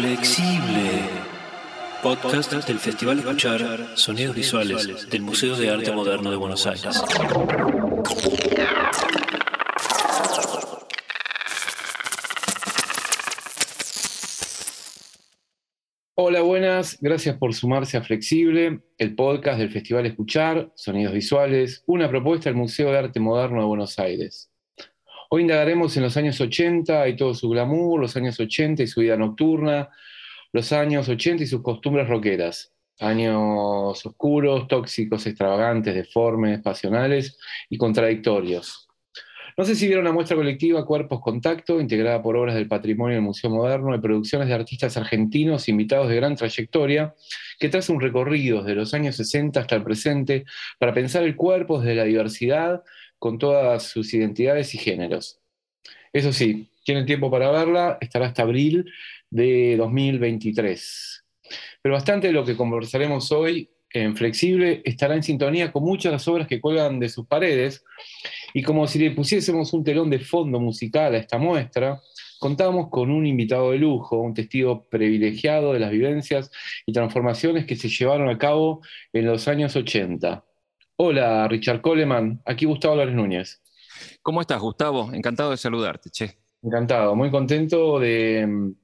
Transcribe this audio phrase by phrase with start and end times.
[0.00, 1.10] Flexible.
[2.02, 7.02] Podcast del Festival Escuchar Sonidos Visuales del Museo de Arte Moderno de Buenos Aires.
[16.14, 16.96] Hola, buenas.
[17.02, 22.56] Gracias por sumarse a Flexible, el podcast del Festival Escuchar, Sonidos Visuales, una propuesta del
[22.56, 24.49] Museo de Arte Moderno de Buenos Aires.
[25.32, 28.98] Hoy indagaremos en los años 80 y todo su glamour, los años 80 y su
[28.98, 29.88] vida nocturna,
[30.50, 32.72] los años 80 y sus costumbres rockeras.
[32.98, 37.38] Años oscuros, tóxicos, extravagantes, deformes, pasionales
[37.68, 38.88] y contradictorios.
[39.56, 43.22] No sé si vieron la muestra colectiva Cuerpos Contacto, integrada por obras del patrimonio del
[43.22, 47.14] Museo Moderno y producciones de artistas argentinos invitados de gran trayectoria,
[47.60, 50.44] que traza un recorrido desde los años 60 hasta el presente
[50.80, 52.82] para pensar el cuerpo desde la diversidad
[53.20, 55.38] con todas sus identidades y géneros.
[56.12, 58.90] Eso sí, tienen tiempo para verla, estará hasta abril
[59.30, 61.24] de 2023.
[61.82, 66.12] Pero bastante de lo que conversaremos hoy en Flexible estará en sintonía con muchas de
[66.12, 67.84] las obras que cuelgan de sus paredes,
[68.54, 72.00] y como si le pusiésemos un telón de fondo musical a esta muestra,
[72.38, 76.50] contamos con un invitado de lujo, un testigo privilegiado de las vivencias
[76.86, 78.80] y transformaciones que se llevaron a cabo
[79.12, 80.44] en los años 80.
[81.02, 82.42] Hola, Richard Coleman.
[82.44, 83.62] Aquí Gustavo López Núñez.
[84.20, 85.10] ¿Cómo estás, Gustavo?
[85.14, 86.36] Encantado de saludarte, che.
[86.62, 88.74] Encantado, muy contento de,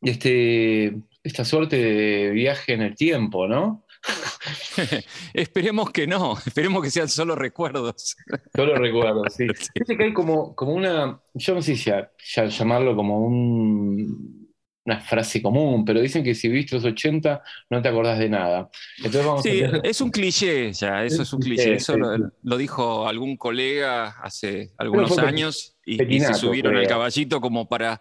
[0.00, 3.84] este, esta suerte de viaje en el tiempo, ¿no?
[5.34, 8.14] esperemos que no, esperemos que sean solo recuerdos.
[8.54, 9.48] Solo recuerdos, sí.
[9.84, 9.96] sí.
[9.96, 11.90] que hay como, como una, yo no sé si
[12.36, 14.37] llamarlo como un
[14.88, 18.70] una frase común, pero dicen que si viste los 80 no te acordás de nada.
[19.42, 21.74] sí, es un cliché ya, eso es, un cliché.
[21.74, 28.00] Eso lo, dijo algún colega hace algunos años y, se subieron al caballito como para,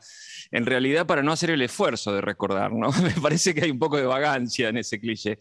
[0.52, 2.90] en realidad, para no hacer el esfuerzo de recordar, ¿no?
[3.04, 5.38] Me parece que hay un poco de vagancia en ese cliché.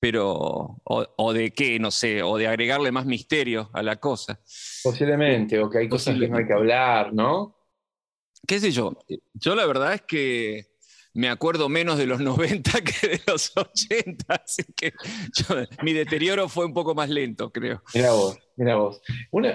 [0.00, 4.40] Pero, o, de qué, no sé, o de agregarle más misterio a la cosa.
[4.82, 7.56] Posiblemente, o que hay cosas que no hay que hablar, ¿no?
[8.46, 8.98] qué sé yo,
[9.34, 10.71] yo la verdad es que
[11.14, 14.92] me acuerdo menos de los 90 que de los 80, así que
[15.82, 17.82] mi deterioro fue un poco más lento, creo.
[17.94, 19.00] Mira vos, mira vos.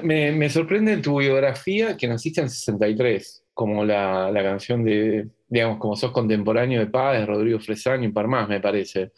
[0.03, 5.95] me, sorprende en tu biografía que naciste en 63, como la, canción de, digamos, como
[5.95, 9.11] sos contemporáneo de Paz, Rodrigo Fresán y un par más, me parece.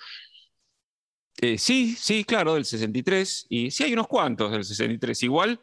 [1.42, 5.24] Eh, sí, sí, claro, del 63, y sí hay unos cuantos del 63.
[5.24, 5.60] Igual,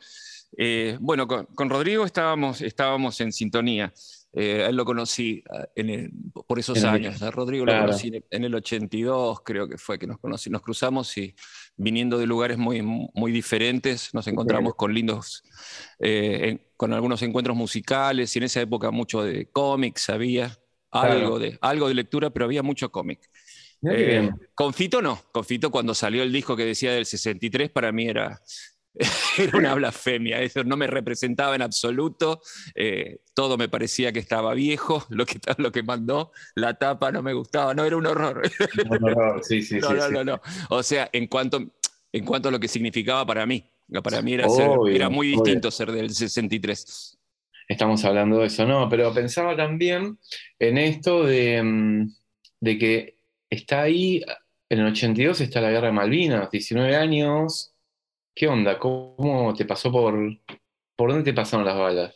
[0.56, 3.92] eh, bueno, con, Rodrigo estábamos, estábamos en sintonía.
[4.38, 5.66] Eh, él lo conocí ah,
[6.46, 7.22] por esos años.
[7.22, 10.50] A Rodrigo lo conocí en el 82, creo que fue que nos conocí.
[10.50, 11.34] Nos cruzamos y
[11.74, 15.42] viniendo de lugares muy, muy diferentes, nos encontramos con lindos,
[15.98, 20.58] eh, con algunos encuentros musicales y en esa época mucho de cómics había,
[20.90, 23.30] algo, de, algo de lectura, pero había mucho cómic.
[23.90, 27.90] Eh, con Fito no, con Fito cuando salió el disco que decía del 63 para
[27.90, 28.42] mí era
[29.38, 32.40] era una blasfemia, eso no me representaba en absoluto,
[32.74, 37.22] eh, todo me parecía que estaba viejo, lo que, lo que mandó, la tapa no
[37.22, 38.42] me gustaba, no, era un horror.
[38.88, 40.40] Un horror, sí, sí, no, sí, no, no, no,
[40.70, 41.58] O sea, en cuanto,
[42.12, 43.64] en cuanto a lo que significaba para mí,
[44.02, 44.46] para mí era,
[44.88, 47.18] era muy distinto ser del 63.
[47.68, 50.18] Estamos hablando de eso, no, pero pensaba también
[50.58, 52.14] en esto de, mm,
[52.60, 53.18] de que
[53.50, 54.22] está ahí,
[54.68, 57.75] en el 82 está la guerra de Malvinas, 19 años,
[58.36, 58.78] ¿Qué onda?
[58.78, 60.14] ¿Cómo te pasó por...
[60.94, 62.14] ¿Por dónde te pasaron las balas?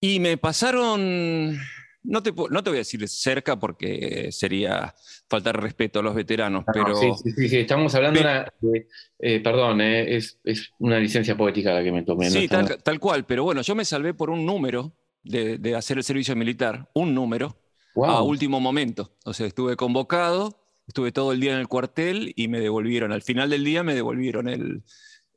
[0.00, 1.58] Y me pasaron,
[2.02, 4.94] no te, no te voy a decir cerca porque sería
[5.28, 6.94] faltar respeto a los veteranos, pero...
[6.96, 8.88] sí, sí, sí, estamos hablando de,
[9.18, 10.38] eh, perdón, eh, es,
[10.78, 12.30] una licencia poética la que me tomé.
[12.30, 16.34] Sí, tal, cual, pero bueno, yo me salvé por un número de, hacer el servicio
[16.36, 17.56] militar, un número,
[18.02, 19.14] a último momento.
[19.24, 23.22] O sea, estuve convocado, estuve todo el día en el cuartel y me devolvieron, al
[23.22, 24.82] final del día me devolvieron el,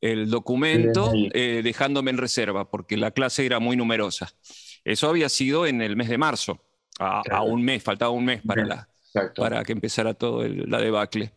[0.02, 4.30] el documento eh, dejándome en reserva, porque la clase era muy numerosa.
[4.84, 6.62] Eso había sido en el mes de marzo,
[7.00, 8.90] a, un mes, faltaba un mes para, la,
[9.36, 11.34] para que empezara todo la debacle.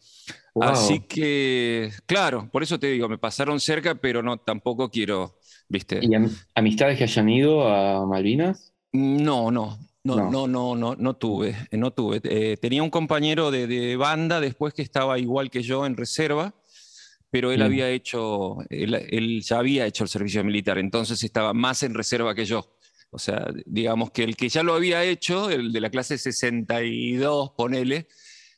[0.60, 6.00] Así que, claro, por eso te digo, me pasaron cerca, pero no, tampoco quiero, ¿viste?
[6.02, 6.10] ¿Y
[6.54, 8.72] amistades que hayan ido a Malvinas?
[8.92, 12.20] No, no, no, no, no, no, no, tuve, no tuve.
[12.24, 16.54] Eh, tenía un compañero de, de, banda después que estaba igual que yo en reserva,
[17.30, 21.94] pero él había hecho, él, ya había hecho el servicio militar, entonces estaba más en
[21.94, 22.76] reserva que yo.
[23.10, 27.52] O sea, digamos que el que ya lo había hecho, el de la clase 62,
[27.56, 28.08] ponele,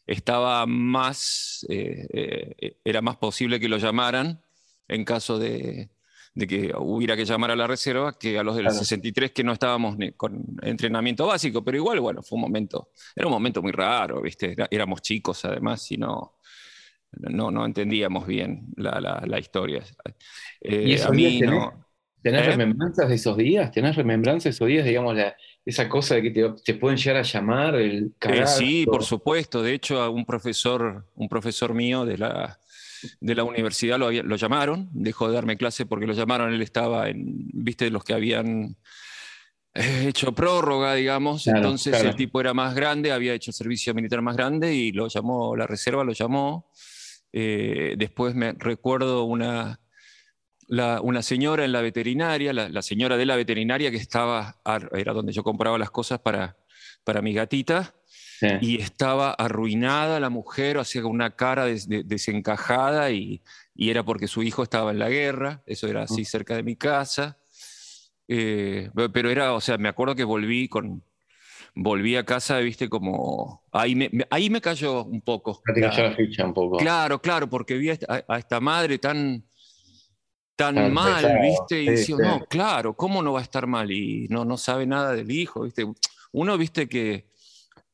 [0.07, 4.43] estaba más, eh, eh, era más posible que lo llamaran
[4.89, 5.91] en caso de,
[6.35, 9.53] de que hubiera que llamar a la reserva que a los del 63 que no
[9.53, 14.23] estábamos con entrenamiento básico, pero igual, bueno, fue un momento, era un momento muy raro,
[14.23, 14.57] ¿viste?
[14.71, 16.39] éramos chicos además y no,
[17.13, 19.83] no, no entendíamos bien la, historia.
[20.61, 21.41] ¿Y eh, a mí
[22.23, 22.51] tenés, ¿eh?
[22.51, 23.71] remembranzas de esos días?
[23.71, 25.17] ¿Tenés remembranzas de esos días, digamos,
[25.65, 29.63] esa cosa de que te, pueden llegar a llamar el eh, sí, por supuesto.
[29.63, 32.59] De hecho, a un profesor, un profesor mío de la,
[33.21, 37.09] de la universidad lo, lo, llamaron, dejó de darme clase porque lo llamaron, él estaba
[37.09, 38.77] en, viste, los que habían
[39.75, 44.75] hecho prórroga, digamos, entonces el tipo era más grande, había hecho servicio militar más grande
[44.75, 46.71] y lo llamó, la reserva lo llamó.
[47.33, 49.81] Eh, después me recuerdo una,
[50.69, 54.61] una señora en la veterinaria, la, señora de la veterinaria que estaba,
[54.93, 56.57] era donde yo compraba las cosas para,
[57.05, 57.95] para mi gatita,
[58.61, 63.41] y estaba arruinada la mujer, hacía una cara desencajada y,
[63.77, 67.39] era porque su hijo estaba en la guerra, eso era así cerca de mi casa.
[68.29, 71.05] Eh, pero era, o sea, me acuerdo que volví con,
[71.75, 75.63] volví a casa, viste, como, ahí me, ahí me cayó un poco.
[76.47, 76.77] un poco.
[76.77, 77.95] Claro, claro, porque vi a
[78.39, 79.45] esta, madre tan,
[80.57, 83.91] tan mal, viste, y decía, no, claro, ¿cómo no va a estar mal?
[83.91, 85.87] Y no, no sabe nada del hijo, viste.
[86.33, 87.33] Uno, viste, que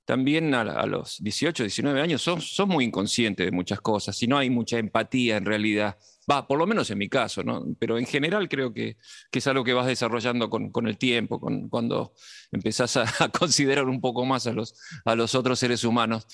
[0.09, 4.49] también a, los 18, 19 años sos, muy inconsciente de muchas cosas y no hay
[4.49, 5.99] mucha empatía en realidad.
[6.31, 7.65] Va, por lo menos en mi caso, ¿no?
[7.79, 8.97] pero en general creo que,
[9.33, 12.13] es algo que vas desarrollando con, el tiempo, con, cuando
[12.53, 13.07] empezás a,
[13.39, 16.27] considerar un poco más a los, a los otros seres humanos.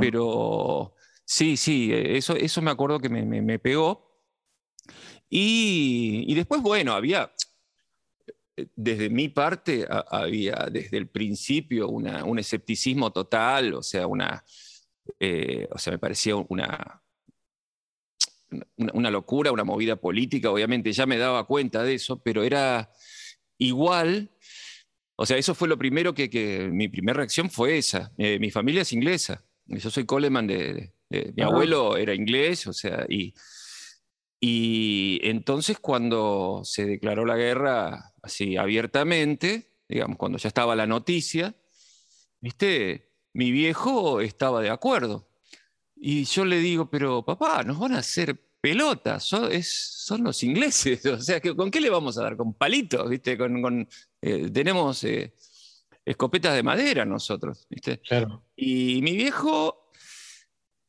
[0.00, 0.94] Pero
[1.24, 4.20] sí, sí, eso, eso me acuerdo que me, pegó.
[5.30, 7.32] Y, y después, bueno, había,
[8.76, 14.44] desde mi parte había desde el principio un escepticismo total, o sea, una,
[15.18, 17.02] eh, o sea, me parecía una,
[18.76, 22.90] una, locura, una movida política, obviamente ya me daba cuenta de eso, pero era
[23.58, 24.30] igual,
[25.16, 28.12] o sea, eso fue lo primero que, mi primera reacción fue esa.
[28.18, 30.92] Eh, mi familia es inglesa, yo soy Coleman de,
[31.36, 33.34] mi abuelo era inglés, o sea, y,
[34.40, 41.54] y entonces cuando se declaró la guerra, así abiertamente, digamos, cuando ya estaba la noticia,
[42.40, 43.12] ¿viste?
[43.34, 45.28] Mi viejo estaba de acuerdo.
[46.04, 51.06] Y yo le digo, pero papá, nos van a hacer pelotas, son, son los ingleses,
[51.06, 52.36] o sea, ¿con qué le vamos a dar?
[52.36, 53.38] Con palitos, ¿viste?
[53.38, 53.88] Con,
[54.20, 55.32] eh, tenemos eh,
[56.04, 58.00] escopetas de madera nosotros, ¿viste?
[58.00, 58.42] Claro.
[58.56, 59.92] Y mi viejo,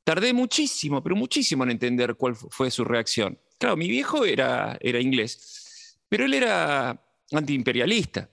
[0.03, 3.37] tardé muchísimo, pero muchísimo en entender cuál fue su reacción.
[3.59, 6.99] Claro, mi viejo era, era inglés, pero él era
[7.31, 8.31] antiimperialista.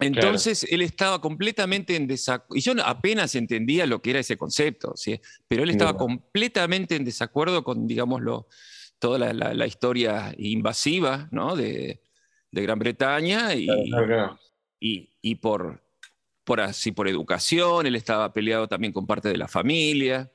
[0.00, 4.92] Entonces él estaba completamente en desacuerdo, y yo apenas entendía lo que era ese concepto,
[4.96, 5.20] ¿sí?
[5.48, 8.46] pero él estaba completamente en desacuerdo con, digámoslo,
[8.98, 11.56] toda la, historia invasiva ¿no?
[11.56, 12.00] de,
[12.52, 13.68] Gran Bretaña y,
[14.80, 15.82] y, por,
[16.44, 20.30] por, así, por educación, él estaba peleado también con parte de la familia.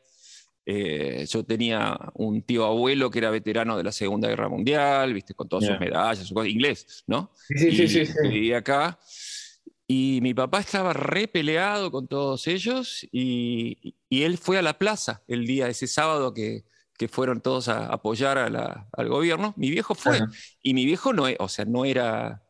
[0.66, 5.33] Eh, yo tenía un tío abuelo que era veterano de la Segunda Guerra Mundial, ¿viste?
[5.33, 7.31] con todas sus medallas, su inglés, ¿no?
[7.48, 8.13] Sí, sí, sí, sí.
[8.24, 8.98] Vivía acá.
[9.95, 14.80] Y mi papá estaba re peleado con todos ellos y, y, él fue a la
[14.80, 16.63] plaza el día, ese sábado que,
[16.98, 19.54] que fueron todos a apoyar al gobierno.
[19.56, 20.19] Mi viejo fue.
[20.63, 22.42] Y mi viejo no, o sea, no era,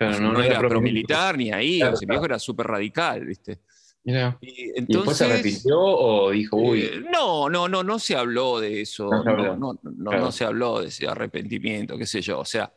[0.00, 1.82] no, era, pro-militar ni ahí.
[1.82, 3.60] mi viejo era súper radical, ¿viste?
[4.06, 6.82] Y, entonces, después se arrepintió o dijo, uy?
[6.82, 10.88] Eh, no, no, no, no se habló de eso, no, no, no, se habló de
[10.88, 12.40] ese arrepentimiento, qué sé yo.
[12.40, 12.72] O sea,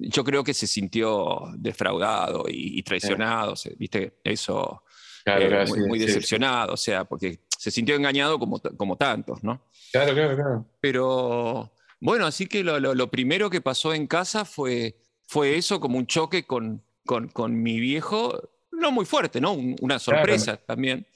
[0.00, 4.20] yo creo que se sintió defraudado y, traicionado, ¿viste?
[4.24, 4.82] Eso,
[5.26, 9.62] eh, muy, decepcionado, o sea, porque se sintió engañado como, como tantos, ¿no?
[9.92, 10.66] Claro, claro, claro.
[10.80, 15.98] Pero bueno, así que lo, lo, primero que pasó en casa fue, fue eso, como
[15.98, 18.40] un choque con, con, con mi viejo
[18.80, 19.52] no muy fuerte, ¿no?
[19.52, 21.06] Una sorpresa también.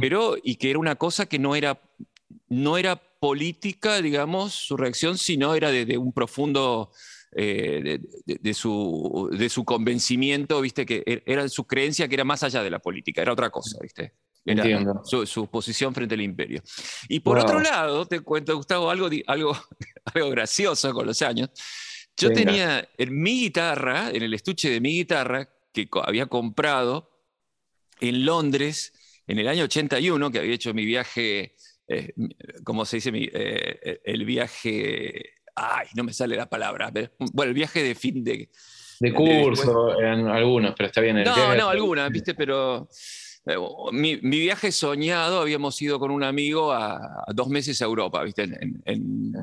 [0.00, 1.80] Pero, y que era una cosa que no era,
[2.48, 6.90] no era política, digamos, su reacción, sino era de, un profundo,
[7.34, 10.84] eh, de, su, de su convencimiento, ¿viste?
[10.84, 13.78] Que er, era su creencia que era más allá de la política, era otra cosa,
[13.80, 14.14] ¿viste?
[14.44, 16.62] Era su, posición frente al imperio.
[17.08, 19.56] Y por otro lado, te cuento, Gustavo, algo, algo,
[20.14, 21.50] algo gracioso con los años.
[22.16, 27.10] Yo tenía en mi guitarra, en el estuche de mi guitarra, que había comprado
[28.00, 28.92] en Londres
[29.26, 31.54] en el año 81, que había hecho mi viaje,
[31.88, 32.12] eh,
[32.64, 33.10] ¿cómo se dice?
[33.14, 36.90] Eh, el viaje, ay, no me sale la palabra,
[37.32, 38.48] bueno, el viaje de fin de...
[39.00, 41.22] De curso, en algunos, pero está bien.
[41.24, 42.88] no, no, algunas, viste, pero...
[43.44, 43.56] Eh,
[43.90, 48.44] mi, viaje soñado, habíamos ido con un amigo a, dos meses a Europa, ¿viste?
[48.84, 49.34] En,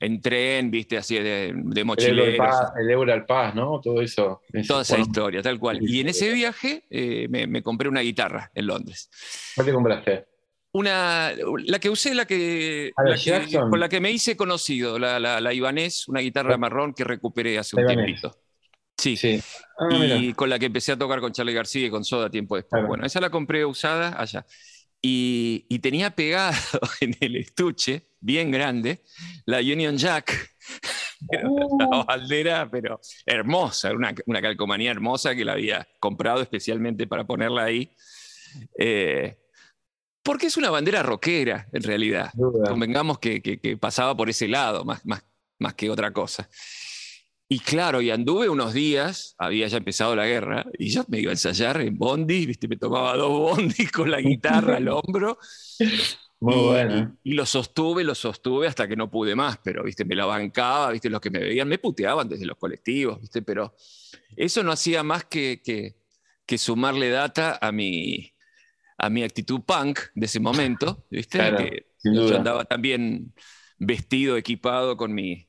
[0.00, 3.80] en tren, viste, así de, de El el Euralpass, ¿no?
[3.80, 4.42] Todo eso.
[4.52, 5.78] Eso, Toda esa bueno, historia, tal cual.
[5.80, 9.10] Y en ese viaje eh, me, me compré una guitarra en Londres.
[9.54, 10.26] ¿Cuál te compraste?
[10.74, 11.32] Una,
[11.66, 15.20] la que usé, la que, la la que- con la que me hice conocido, la,
[15.20, 18.36] la, la Ibanez, una guitarra marrón que recuperé hace un La tiempito.
[18.98, 19.16] Sí.
[19.16, 19.40] Sí.
[19.78, 20.34] Ah, y mira.
[20.34, 22.70] con la que empecé a tocar con Charlie García y con Soda tiempo después.
[22.78, 22.88] Claro.
[22.88, 24.44] Bueno, esa la compré usada allá.
[25.00, 26.56] Y, y tenía pegado
[27.00, 29.02] en el estuche, bien grande,
[29.46, 30.56] la Union Jack.
[31.30, 32.04] Era una Uh.
[32.04, 37.90] bandera, pero hermosa, una, una calcomanía hermosa que la había comprado especialmente para ponerla ahí.
[38.78, 39.36] Eh,
[40.24, 42.32] porque es una bandera rockera, en realidad.
[42.68, 45.22] Convengamos que, que- que pasaba por ese lado, más, más,
[45.60, 46.48] más que otra cosa.
[47.46, 51.30] Y claro, y anduve unos días, había ya empezado la guerra, y yo me iba
[51.30, 52.66] a ensayar en Bondi, ¿viste?
[52.68, 55.38] me tomaba dos Bondi con la guitarra al hombro,
[56.40, 57.18] Muy y, bueno.
[57.22, 60.04] y lo sostuve, lo sostuve hasta que no pude más, pero ¿viste?
[60.06, 61.10] me la bancaba, ¿viste?
[61.10, 63.42] los que me veían me puteaban desde los colectivos, ¿viste?
[63.42, 63.74] pero
[64.36, 65.96] eso no hacía más que, que,
[66.46, 68.33] que sumarle data a mi,
[68.98, 71.38] a mi actitud punk de ese momento, ¿viste?
[71.38, 73.32] Claro, que yo andaba también
[73.78, 75.48] vestido, equipado con mi,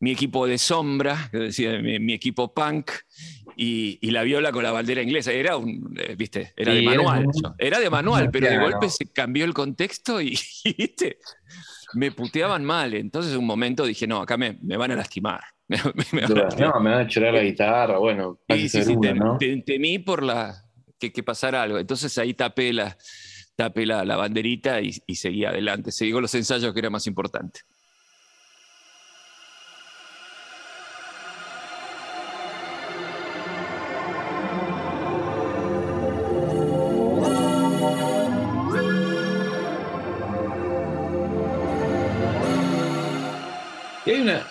[0.00, 2.90] mi equipo de sombra, decía mi, mi equipo punk,
[3.56, 5.32] y, y la viola con la bandera inglesa.
[5.32, 7.26] Era un, eh, viste, era Sí, de manual.
[7.26, 7.54] un-.
[7.58, 8.70] Era de manual, pero de Claro.
[8.70, 10.38] golpe se cambió el contexto y,
[10.78, 11.18] viste,
[11.94, 12.94] me puteaban mal.
[12.94, 15.42] Entonces, en un momento dije, no, acá me, me van a lastimar.
[15.68, 16.74] Me- van a lastimar.
[16.74, 17.98] No, me van a chorar la guitarra.
[17.98, 19.38] Bueno, parece sí, sí, tem- ¿no?
[19.38, 20.61] tem- temí por la,
[21.02, 21.78] que, que pasara algo.
[21.78, 22.96] Entonces ahí tapé la,
[23.56, 25.90] la, la banderita y, y seguí adelante.
[25.90, 27.60] Seguí con los ensayos que era más importante.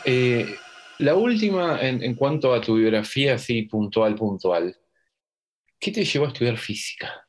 [0.03, 0.55] Eh,
[0.97, 4.75] la última en, en cuanto a tu biografía, así puntual, puntual.
[5.81, 7.27] ¿Qué te llevó a estudiar física?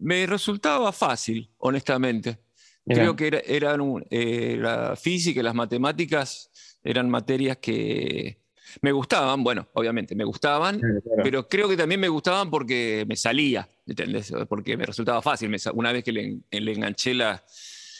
[0.00, 2.38] Me resultaba fácil, honestamente.
[2.84, 6.50] Mirá, Creo que era, eran un- eh, la física y las matemáticas
[6.82, 8.40] eran materias que
[8.80, 11.22] me gustaban, bueno, obviamente me gustaban, claro, claro.
[11.22, 14.32] pero creo que también me gustaban porque me salía, ¿entendés?
[14.48, 15.48] Porque me resultaba fácil.
[15.50, 17.44] Me una vez que le, le enganché la,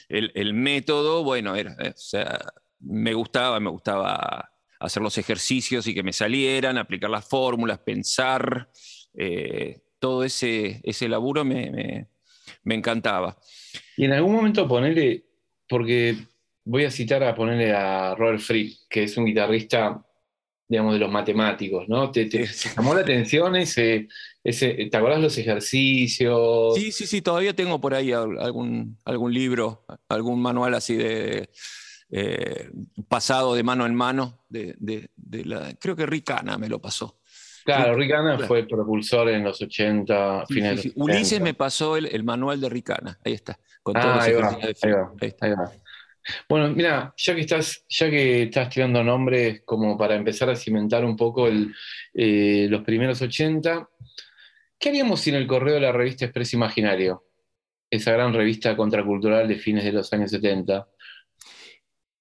[0.09, 2.41] el, el método, bueno, era, eh, o sea,
[2.81, 8.69] me gustaba, me gustaba hacer los ejercicios y que me salieran, aplicar las fórmulas, pensar,
[9.14, 12.09] eh, todo ese, ese laburo me, me-
[12.64, 13.37] me encantaba.
[13.97, 15.25] Y en algún momento ponerle,
[15.69, 16.16] porque
[16.64, 20.04] voy a citar a ponerle a Robert Fripp, que es un guitarrista,
[20.69, 22.11] digamos, de los matemáticos, ¿no?
[22.11, 22.28] ¿Te,
[22.76, 24.09] llamó la atención ese,
[24.42, 26.75] ese, ¿te acordás los ejercicios?
[26.76, 31.50] Sí, sí, sí, todavía tengo por ahí al- algún, algún libro, algún manual así de
[32.11, 32.71] eh,
[33.09, 34.45] pasado de mano en mano.
[34.49, 37.22] De, de- de la, creo que Ricana me lo pasó.
[37.64, 38.47] Claro, Claro.
[38.47, 40.95] fue propulsor en los 80, Sí, finales sí, sí.
[40.97, 41.45] Ulises 70.
[41.45, 44.90] me pasó el, el manual de Ricana, ahí está, con Ah, ahí va, de ahí
[44.92, 45.47] va, Ahí está.
[45.47, 45.73] ahí va.
[46.49, 51.04] Bueno, mira, ya que estás, ya que estás tirando nombres como para empezar a cimentar
[51.04, 51.75] un poco el,
[52.14, 53.88] eh, los primeros 80,
[54.78, 57.25] ¿qué haríamos sin el correo de la revista Expreso Imaginario?
[57.90, 60.87] Esa gran revista contracultural de fines de los años 70.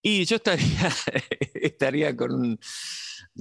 [0.01, 0.65] Y yo estaría,
[1.53, 2.59] estaría con, un-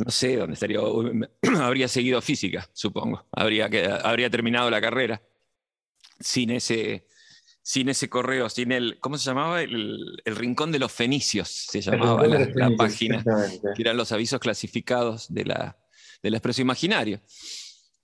[0.01, 0.81] no sé dónde estaría,
[1.61, 5.23] habría seguido física, supongo, habría, que, habría terminado la carrera
[6.19, 7.07] sin ese,
[7.63, 9.63] sin ese correo, sin el, ¿cómo se llamaba?
[9.63, 13.25] El, el Rincón de los Fenicios, se llamaba la, la página,
[13.75, 15.79] que eran los avisos clasificados de la,
[16.23, 17.21] del Expreso Imaginario.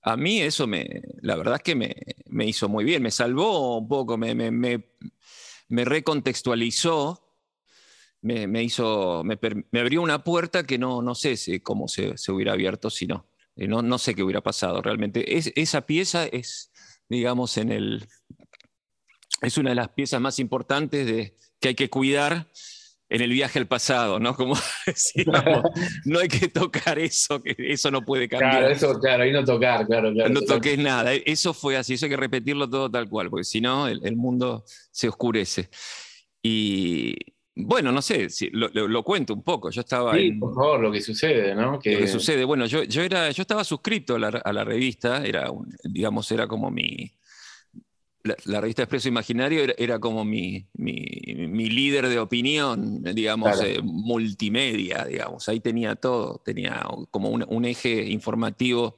[0.02, 3.78] A mí eso me, la verdad es que me, me hizo muy bien, me salvó
[3.78, 4.84] un poco, me, me, me,
[5.68, 7.25] me recontextualizó
[8.26, 9.38] me, me hizo, me,
[9.80, 13.28] abrió una puerta que no, no sé si- cómo se, se hubiera abierto si no.
[13.54, 15.36] Eh, No, no sé qué hubiera pasado realmente.
[15.38, 16.72] Es- esa pieza es,
[17.08, 18.06] digamos, en el,
[19.42, 22.48] es una de las piezas más importantes de, que hay que cuidar
[23.08, 24.34] en el viaje al pasado, ¿no?
[24.34, 24.56] Como
[24.86, 25.62] decíamos,
[26.04, 28.58] no hay que tocar eso, que eso no puede cambiar.
[28.58, 30.34] Claro, eso, claro, ahí no tocar, claro, claro.
[30.34, 31.14] No toques nada.
[31.14, 34.00] E, Eso fue así, eso hay que repetirlo todo tal cual, porque si no, el,
[34.04, 35.70] el mundo se oscurece.
[36.42, 37.14] Y
[37.58, 39.70] bueno, no sé, si, lo, lo- lo cuento un poco.
[39.70, 40.38] Yo estaba Sí, en.
[40.38, 41.78] por favor, lo que sucede, ¿no?
[41.78, 44.62] Que, Lo que sucede, bueno, yo, yo, era, yo estaba suscrito a la, a la
[44.64, 47.10] revista, era un- digamos, era como mi.
[48.24, 50.94] La, la revista Expreso Imaginario era, era como mi, mi,
[51.48, 53.66] mi líder de opinión, digamos, Claro.
[53.70, 55.48] eh, multimedia, digamos.
[55.48, 58.96] Ahí tenía todo, tenía como un, un eje informativo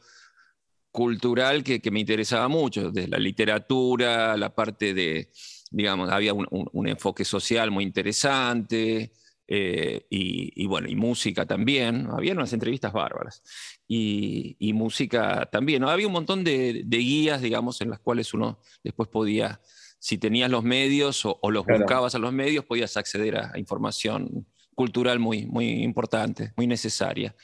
[0.91, 5.31] cultural que, que me interesaba mucho, desde la literatura, la parte de,
[5.71, 9.13] digamos, había un, un- un enfoque social muy interesante,
[9.51, 13.43] Eh, y, bueno, y música también, había unas entrevistas bárbaras,
[13.89, 19.59] y, música también, había un montón de, guías, digamos, en las cuales uno después podía,
[19.99, 25.19] si tenías los medios o, los buscabas a los medios, podías acceder a, información cultural
[25.19, 27.35] muy, muy importante, muy necesaria.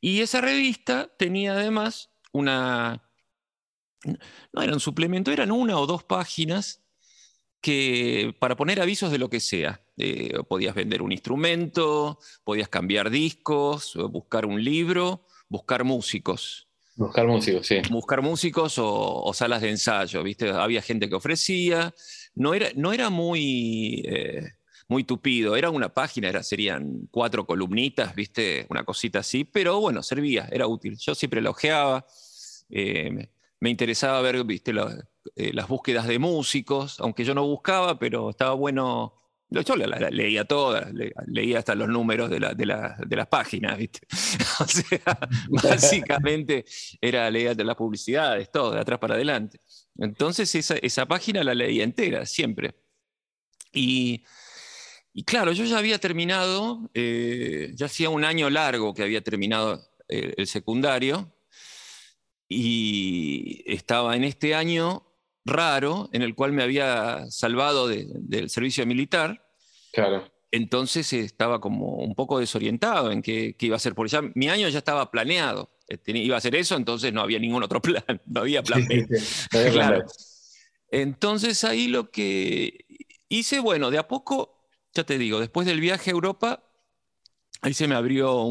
[0.00, 3.00] Y esa revista tenía además una,
[4.52, 6.82] no era un suplemento, eran una o dos páginas
[7.60, 9.80] que para poner avisos de lo que sea.
[9.96, 16.68] Eh, podías vender un instrumento, podías cambiar discos, buscar un libro, buscar músicos.
[16.94, 17.80] Buscar músicos, sí.
[17.90, 20.50] Buscar músicos o, salas de ensayo, ¿viste?
[20.50, 21.94] Había gente que ofrecía.
[22.34, 24.52] No era, no era muy, eh,
[24.88, 28.66] muy tupido, era una página, era, serían cuatro columnitas, ¿viste?
[28.68, 30.96] Una cosita así, pero bueno, servía, era útil.
[30.98, 32.04] Yo siempre lo ojeaba.
[32.68, 33.28] Eh,
[33.60, 34.72] me interesaba ver, ¿viste?
[35.36, 39.14] Las búsquedas de músicos, aunque yo no buscaba, pero estaba bueno
[39.50, 40.92] yo la, leía todas,
[41.26, 44.00] leía hasta los números de, las páginas, ¿viste?
[44.60, 45.18] o sea,
[45.48, 46.66] básicamente
[47.00, 49.60] era leer de las publicidades, todo, de atrás para adelante.
[49.96, 52.74] Entonces esa, página la leía entera, siempre.
[53.72, 54.22] Y,
[55.24, 60.34] claro, yo ya había terminado, eh, ya hacía un año largo que había terminado eh,
[60.36, 61.34] el secundario,
[62.50, 65.07] y estaba en este año
[65.48, 69.44] raro en el cual me había salvado del servicio militar.
[69.92, 70.30] Claro.
[70.50, 74.68] Entonces estaba como un poco desorientado en qué, iba a hacer, porque ya mi año
[74.68, 75.70] ya estaba planeado.
[75.88, 79.06] Eh, iba a hacer eso, entonces no había ningún otro plan, no había plan B.
[79.72, 80.04] claro.
[80.90, 82.86] Entonces ahí lo que
[83.28, 86.64] hice, bueno, de a poco, ya te digo, después del viaje a Europa,
[87.60, 88.46] ahí se me abrió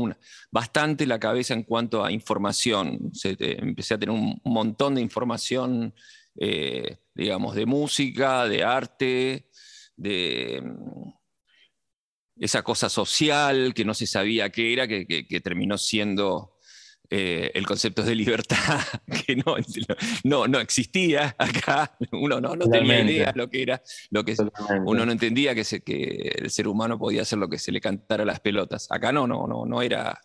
[0.52, 3.12] bastante la cabeza en cuanto a información.
[3.24, 5.96] empecé a tener un montón de información
[6.40, 9.50] eh, digamos, de música, de arte,
[9.96, 11.10] de mm,
[12.40, 16.58] esa cosa social que no se sabía qué era, que, terminó siendo
[17.10, 18.82] eh, el concepto de libertad,
[19.26, 23.82] que no, no, existía acá, uno no, tenía idea lo que era,
[24.12, 24.36] lo que
[24.86, 28.22] uno no entendía que, que, el ser humano podía hacer lo que se le cantara
[28.22, 28.88] a las pelotas.
[28.92, 30.22] Acá no, no, no, no era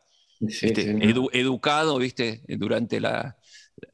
[1.32, 3.38] educado, viste, durante la,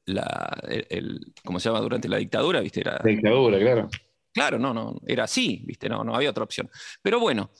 [0.08, 1.80] la, el, ¿cómo se llama?
[1.80, 2.80] Durante la dictadura, ¿viste?
[2.80, 3.88] Era, dictadura, claro.
[4.32, 5.88] Claro, no, no, era así, ¿viste?
[5.88, 6.70] No, no había otra opción.
[7.02, 7.50] Pero bueno,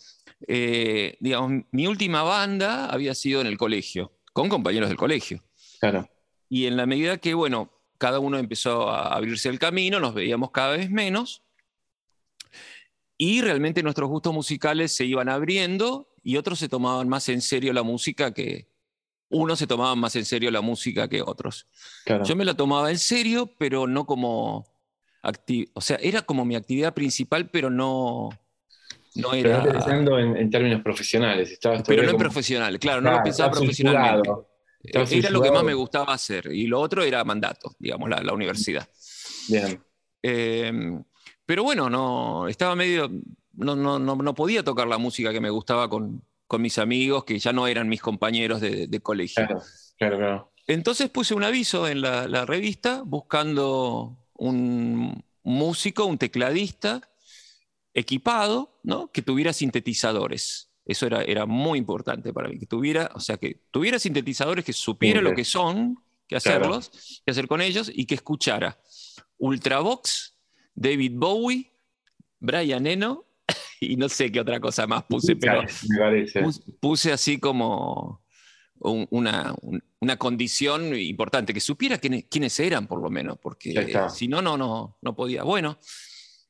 [0.46, 5.42] eh, digamos, mi última banda había sido en el colegio, con compañeros del colegio.
[5.80, 6.08] Claro.
[6.48, 10.50] Y en la medida que, bueno, cada uno empezó a abrirse el camino, nos veíamos
[10.50, 11.42] cada vez menos,
[13.16, 17.72] y realmente nuestros gustos musicales se iban abriendo y otros se tomaban más en serio
[17.72, 18.68] la música que,
[19.30, 21.66] unos se tomaban más en serio la música que otros.
[22.24, 24.66] Yo me la tomaba en serio, pero no como...
[25.74, 28.30] O sea, era como mi actividad principal, pero no...
[29.14, 29.62] No era...
[29.62, 31.58] Pero pensando en, términos profesionales.
[31.86, 34.30] pero no en profesional, claro, no lo pensaba profesionalmente.
[34.84, 36.50] Eh, era lo que más me gustaba hacer.
[36.52, 38.88] Y lo otro era mandato, digamos, la, universidad.
[39.48, 39.82] Bien.
[40.22, 41.02] Em,
[41.44, 43.10] pero bueno, no, estaba medio.
[43.54, 47.24] No, no, no, no, podía tocar la música que me gustaba con, con mis amigos
[47.24, 49.46] que ya no eran mis compañeros de, colegio.
[49.98, 57.02] Claro, claro, Entonces puse un aviso en la, revista buscando un músico, un tecladista
[57.92, 59.12] equipado, ¿no?
[59.12, 60.70] que tuviera sintetizadores.
[60.87, 64.72] Eso era, era muy importante para mí, que tuviera, o sea, que tuviera sintetizadores que
[64.72, 68.80] supiera lo que son, que hacerlos, qué hacer con ellos y que escuchara
[69.37, 70.34] Ultravox,
[70.74, 71.72] David Bowie,
[72.40, 73.27] Brian Eno
[73.80, 75.62] y no sé qué otra cosa más puse, pero
[76.80, 78.22] puse, así como
[78.80, 79.54] una,
[80.18, 85.16] condición importante, que supiera quiénes, eran por lo menos, porque si no, no, no, no
[85.16, 85.42] podía.
[85.42, 85.78] Bueno,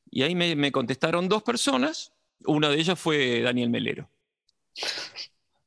[0.09, 2.13] y ahí me, contestaron dos personas,
[2.45, 4.09] uno de ellos fue Daniel Melero.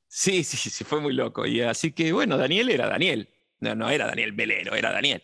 [0.09, 1.47] Sí, sí, sí, fue muy loco.
[1.47, 3.29] Y así que, bueno, Daniel era Daniel.
[3.61, 5.23] No, no era Daniel Melero, era Daniel.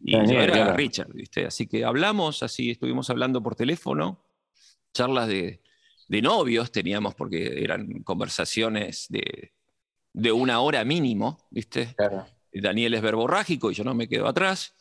[0.00, 1.44] Y yo era Richard, ¿viste?
[1.44, 4.24] Así que hablamos, así estuvimos hablando por teléfono,
[4.92, 5.60] charlas de,
[6.08, 9.52] de novios teníamos, porque eran conversaciones de,
[10.32, 11.94] una hora mínimo, ¿viste?
[12.52, 14.74] Daniel es verborrágico y yo no me quedo atrás.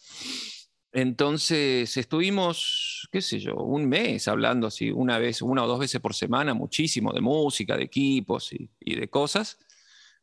[0.93, 6.01] Entonces estuvimos, qué sé yo, un mes hablando así, una vez, una o dos veces
[6.01, 9.59] por semana, muchísimo de música, de equipos y, de cosas,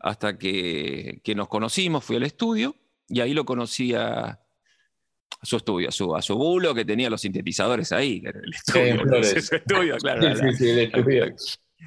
[0.01, 2.75] hasta que, que, nos conocimos, fui al estudio
[3.09, 4.44] y ahí lo conocí a,
[5.43, 8.55] su estudio, a su, a su bulo que tenía los sintetizadores ahí, el
[9.53, 10.35] estudio, claro.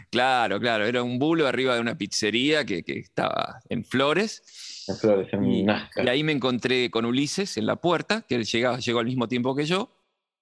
[0.09, 4.85] Claro, claro, era un bulo arriba de una pizzería que, estaba en Flores.
[4.87, 8.45] En Flores, en y, y, ahí me encontré con Ulises en la puerta, que él
[8.45, 9.91] llegaba, llegó al mismo tiempo que yo.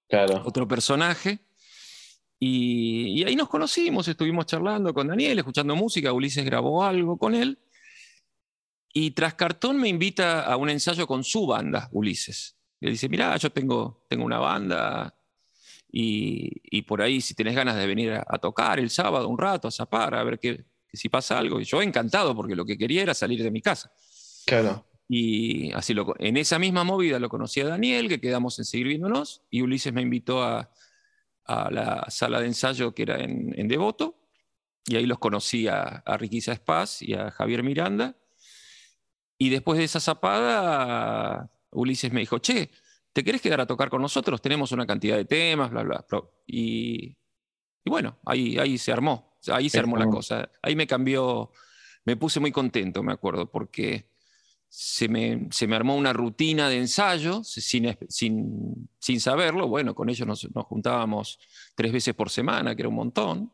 [0.08, 0.42] Claro.
[0.44, 1.40] Otro personaje.
[2.38, 7.34] Y, y, ahí nos conocimos, estuvimos charlando con Daniel, escuchando música, Ulises grabó algo con
[7.34, 7.58] él.
[8.92, 12.55] Y tras cartón me invita a un ensayo con su banda, Ulises.
[12.86, 15.12] Le dice, mira, yo tengo, tengo una banda
[15.90, 19.36] y, y, por ahí si tenés ganas de venir a, a, tocar el sábado un
[19.36, 21.60] rato, a zapar, a ver qué, si pasa algo.
[21.60, 23.92] Y yo encantado porque lo que quería era salir de mi casa.
[24.46, 24.86] Claro.
[25.08, 28.86] Y así lo, en esa misma movida lo conocí a Daniel, que quedamos en seguir
[28.86, 30.70] viéndonos, y Ulises me invitó a,
[31.44, 34.16] a la sala de ensayo que era en, en Devoto,
[34.86, 38.16] y ahí los conocí a, a Riquisa Spaz y a Javier Miranda.
[39.38, 42.70] Y después de esa zapada, Ulises me dijo, che,
[43.12, 44.42] ¿te querés quedar a tocar con nosotros?
[44.42, 46.04] Tenemos una cantidad de temas, bla, bla.
[46.46, 47.16] Y,
[47.84, 50.50] y bueno, ahí, ahí se armó, ahí se armó la cosa.
[50.62, 51.50] Ahí me cambió,
[52.04, 54.10] me puse muy contento, me acuerdo, porque
[54.68, 59.68] se me, se me, armó una rutina de ensayo sin, sin, sin saberlo.
[59.68, 61.38] Bueno, con ellos nos, nos, juntábamos
[61.74, 63.52] tres veces por semana, que era un montón,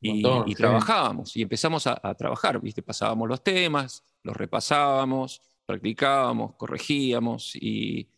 [0.00, 0.56] y, montón, y sí.
[0.56, 2.82] trabajábamos, y empezamos a, a, trabajar, ¿viste?
[2.82, 8.08] Pasábamos los temas, los repasábamos, practicábamos, corregíamos, y,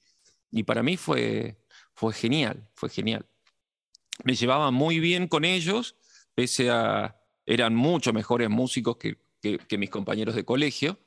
[0.52, 1.58] y para mí fue,
[1.94, 3.26] fue genial, fue genial.
[4.22, 5.96] Me llevaba muy bien con ellos,
[6.36, 7.20] pese a...
[7.44, 11.00] eran mucho mejores músicos que, que, que mis compañeros de colegio,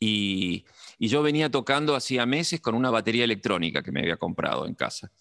[0.00, 0.64] y,
[0.98, 4.74] y, yo venía tocando hacía meses con una batería electrónica que me había comprado en
[4.74, 5.12] casa.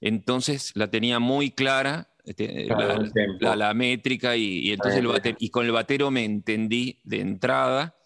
[0.00, 5.08] Entonces la tenía muy clara, este, claro, la, la, la, métrica, y, y entonces el
[5.08, 7.99] bater, y con el batero me entendí de entrada.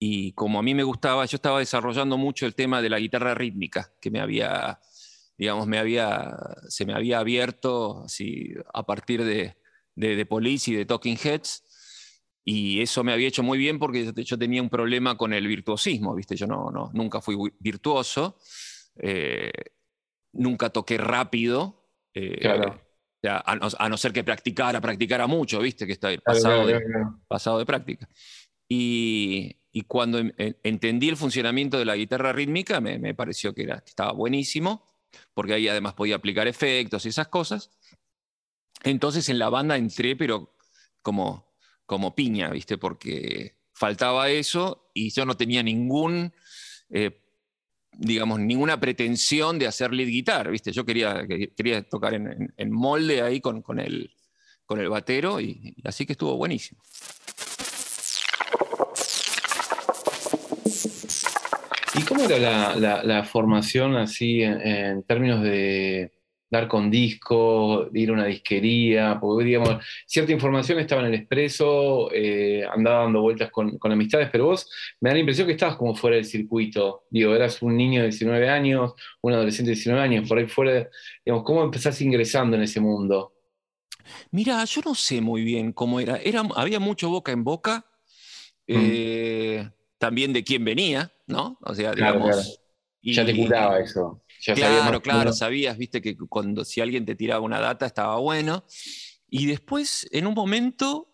[0.00, 3.34] Y como a mí me gustaba, yo estaba desarrollando mucho el tema de la guitarra
[3.34, 4.80] rítmica, que me había,
[5.38, 6.36] digamos, me había,
[6.68, 9.56] se me había abierto así, a partir de,
[9.94, 11.62] de, de Police y de Talking Heads
[12.44, 16.14] y eso me había hecho muy bien porque yo tenía un problema con el virtuosismo,
[16.14, 16.36] ¿viste?
[16.36, 18.38] Yo no, no nunca fui virtuoso,
[18.96, 19.52] eh,
[20.32, 22.80] nunca toqué rápido, eh, claro.
[23.22, 25.86] ya, a, no, a, no, ser que practicara, practicara mucho, ¿viste?
[25.86, 28.08] Que está pasado, claro, claro, de, pasado de práctica.
[28.68, 33.54] Y, y cuando en, en, entendí el funcionamiento de la guitarra rítmica, me, me pareció
[33.54, 34.86] que, era, estaba buenísimo,
[35.34, 37.70] porque ahí además podía aplicar efectos y esas cosas.
[38.82, 40.56] Entonces en la banda entré, pero
[41.02, 41.50] como
[41.90, 42.78] como piña, ¿viste?
[42.78, 46.32] Porque faltaba eso y yo no tenía ningún,
[46.88, 47.20] eh,
[47.98, 50.70] digamos, ninguna pretensión de hacer lead guitar, ¿viste?
[50.70, 54.14] Yo quería, quería tocar en, en, en molde ahí con, con, el,
[54.66, 56.80] con el batero y, y así que estuvo buenísimo.
[61.94, 66.12] ¿Y cómo era la, la, la formación así en, en términos de,
[66.50, 72.10] dar con disco, ir a una disquería, porque digamos, cierta información estaba en el expreso,
[72.12, 74.68] eh, andaba dando vueltas con, con, amistades, pero vos
[75.00, 77.04] me da la impresión que estabas como fuera del circuito.
[77.08, 80.88] Digo, eras un niño de 19 años, un adolescente de 19 años, por ahí fuera,
[81.24, 83.32] digamos, ¿cómo empezás ingresando en ese mundo?
[84.32, 86.16] Mira, yo no sé muy bien cómo era.
[86.16, 87.86] era había mucho boca en boca,
[88.66, 88.74] mm.
[88.76, 91.58] eh, también de quién venía, ¿no?
[91.60, 92.30] O sea, digamos.
[92.30, 92.56] Claro, claro.
[93.02, 94.24] Y, ya te curaba eso.
[94.40, 98.64] Ya claro, claro, sabías, viste, que cuando si alguien te tiraba una data estaba bueno.
[99.28, 101.12] Y después, en un momento,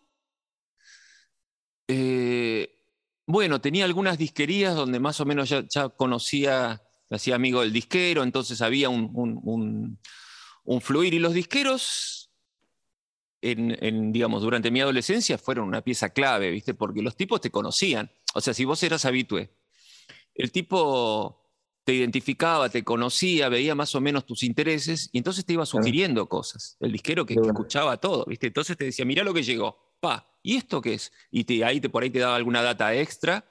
[1.89, 2.79] eh,
[3.27, 7.73] bueno, tenía algunas disquerías donde más o menos ya, ya conocía, me hacía amigo del
[7.73, 9.99] disquero, entonces había un, un, un,
[10.65, 11.13] un fluir.
[11.13, 12.31] Y los disqueros,
[13.43, 16.75] en, en, digamos, durante mi adolescencia fueron una pieza clave, ¿viste?
[16.75, 18.13] Porque los tipos te conocían.
[18.37, 19.51] O sea, si vos eras habitué,
[20.35, 21.43] el tipo
[21.85, 26.29] te identificaba, te conocía, veía más o menos tus intereses y entonces te iba sugiriendo
[26.29, 26.77] cosas.
[26.81, 28.49] El disquero que, que, escuchaba todo, ¿viste?
[28.49, 31.13] Entonces te decía, mira lo que llegó, pa, ¿y esto qué es?
[31.31, 33.49] Y te, ahí te, por ahí te daba alguna data extra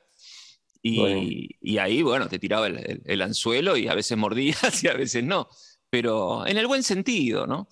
[0.81, 1.21] y, bueno.
[1.23, 4.93] y ahí, bueno, te tiraba el, el, el, anzuelo y a veces mordías y a
[4.93, 5.49] veces no,
[5.89, 7.67] pero en el buen sentido, ¿no?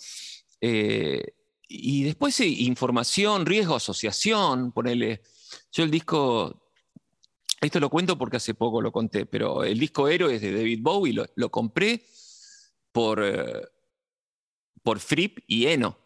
[0.61, 1.23] Eh,
[1.67, 5.21] y después sí, información, riesgo, asociación, ponele.
[5.71, 6.62] Yo el disco
[7.67, 11.13] esto lo cuento porque hace poco lo conté, pero el disco Héroes de David Bowie
[11.13, 12.03] lo, lo compré
[12.91, 13.61] por, eh,
[14.81, 15.97] por Fripp y Eno.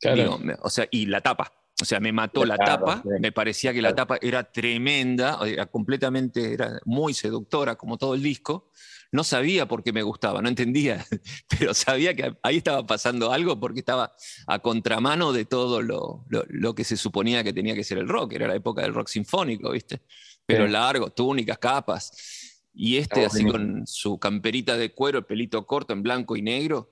[0.00, 0.16] Claro.
[0.16, 1.52] Digo, me, o sea, y la tapa.
[1.80, 3.08] O sea, me mató la, la tapa, tapa.
[3.20, 8.22] me parecía que la tapa era tremenda, era completamente, era muy seductora como todo el
[8.22, 8.70] disco.
[9.10, 11.04] No sabía por qué me gustaba, no entendía,
[11.48, 14.14] pero sabía que ahí estaba pasando algo porque estaba
[14.46, 18.08] a contramano de todo lo, lo, lo que se suponía que tenía que ser el
[18.08, 20.02] rock, era la época del rock sinfónico, ¿viste?
[20.46, 20.72] Pero sí.
[20.72, 22.60] largo, túnicas, capas.
[22.74, 26.90] Y este, así con su camperita de cuero, el pelito corto en blanco y negro.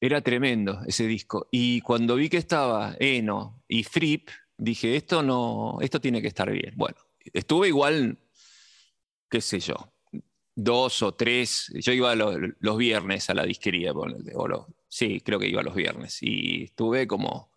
[0.00, 1.48] Era tremendo ese disco.
[1.50, 6.50] Y cuando vi que estaba Eno y Fripp, dije, esto no, esto tiene que estar
[6.50, 6.72] bien.
[6.76, 6.96] Bueno,
[7.32, 8.18] estuve igual,
[9.28, 9.92] qué sé yo,
[10.54, 11.72] dos o tres.
[11.74, 15.74] Yo iba los, los viernes a la disquería, o los, Sí, creo que iba los
[15.74, 16.18] viernes.
[16.20, 17.49] Y estuve como,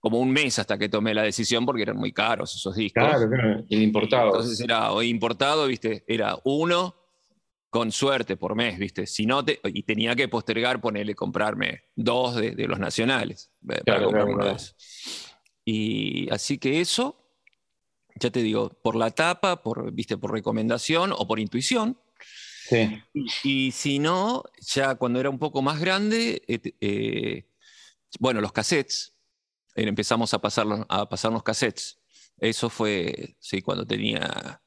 [0.00, 3.04] como un mes hasta que tomé la decisión porque eran muy caros esos discos.
[3.04, 4.26] Claro, claro, el importado.
[4.28, 6.04] Entonces era o importado, ¿viste?
[6.08, 6.96] Era uno
[7.68, 9.06] con suerte por mes, ¿viste?
[9.06, 13.52] Si no te, y tenía que postergar, ponerle, comprarme dos de, de los nacionales.
[13.62, 14.76] eh, para Claro, comprar claro, uno de esos.
[15.64, 17.16] Y así que eso,
[18.16, 20.16] ya te digo, por la tapa, por, ¿viste?
[20.16, 21.98] por recomendación o por intuición.
[22.68, 23.02] Sí,
[23.44, 27.46] Y si no, ya cuando era un poco más grande, eh, eh,
[28.18, 29.14] bueno, los cassettes,
[29.74, 32.00] empezamos a, pasarlos, a pasarnos cassettes.
[32.38, 34.62] Eso fue, sí, cuando tenía,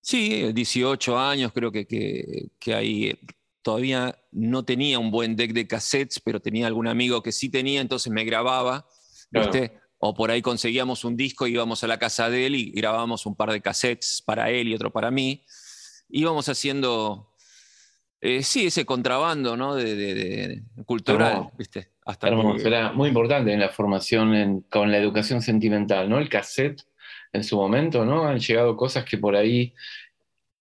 [0.00, 3.18] sí, 18 años, creo que, que, que ahí eh,
[3.62, 7.80] todavía no tenía un buen deck de cassettes, pero tenía algún amigo que sí tenía,
[7.80, 8.86] entonces me grababa,
[9.30, 9.52] Claro.
[9.52, 9.80] ¿viste?
[9.98, 13.34] O por ahí conseguíamos un disco, íbamos a la casa de él y grabábamos un
[13.34, 15.44] par de cassettes para él y otro para mí
[16.08, 17.34] íbamos haciendo,
[18.20, 19.74] eh, sí, ese contrabando, ¿no?
[19.74, 21.52] De, de- de- cultural, Hermoso.
[21.58, 21.88] ¿viste?
[22.04, 22.62] Hasta hermoso.
[22.62, 26.18] que- Era muy importante en la formación en- con la educación sentimental, ¿no?
[26.18, 26.82] El cassette
[27.32, 28.24] en su momento, ¿no?
[28.26, 29.74] Han llegado cosas que por ahí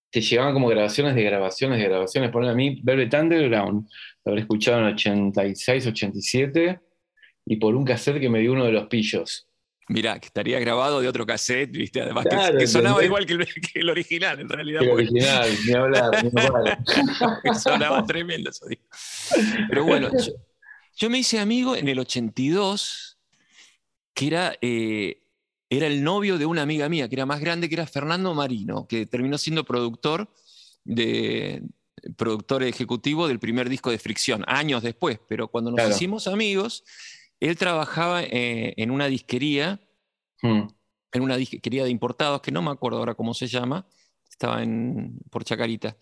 [0.09, 2.29] te llegaban como grabaciones de grabaciones de grabaciones.
[2.31, 3.87] Por ejemplo, a mí, Velvet Underground,
[4.25, 6.79] lo habré escuchado en 86, 87,
[7.45, 9.46] y por un cassette que me dio uno de los pillos.
[9.89, 12.01] Mirá, que estaría grabado de otro cassette, ¿viste?
[12.01, 14.81] Además, que- Claro, que, sonaba igual que el, que el original, en realidad.
[14.83, 16.79] El porque original, ni hablar, ni hablar.
[17.59, 18.65] sonaba tremendo eso.
[18.67, 18.81] digo.
[19.69, 20.33] Pero bueno, yo,
[20.97, 23.17] yo me hice amigo en el 82,
[24.13, 25.21] que era, eh,
[25.69, 28.87] era el novio de una amiga mía, que era más grande, que era Fernando Marino,
[28.87, 30.29] que terminó siendo productor
[30.83, 31.63] de
[32.15, 35.95] productor ejecutivo del primer disco de Fricción, años después, pero cuando nos Claro.
[35.95, 36.83] hicimos amigos,
[37.39, 39.81] él trabajaba eh, en una disquería,
[40.41, 40.67] Hmm.
[41.11, 43.87] en una disquería de importados, que no me acuerdo ahora cómo se llama,
[44.29, 45.97] estaba en, por Chacarita.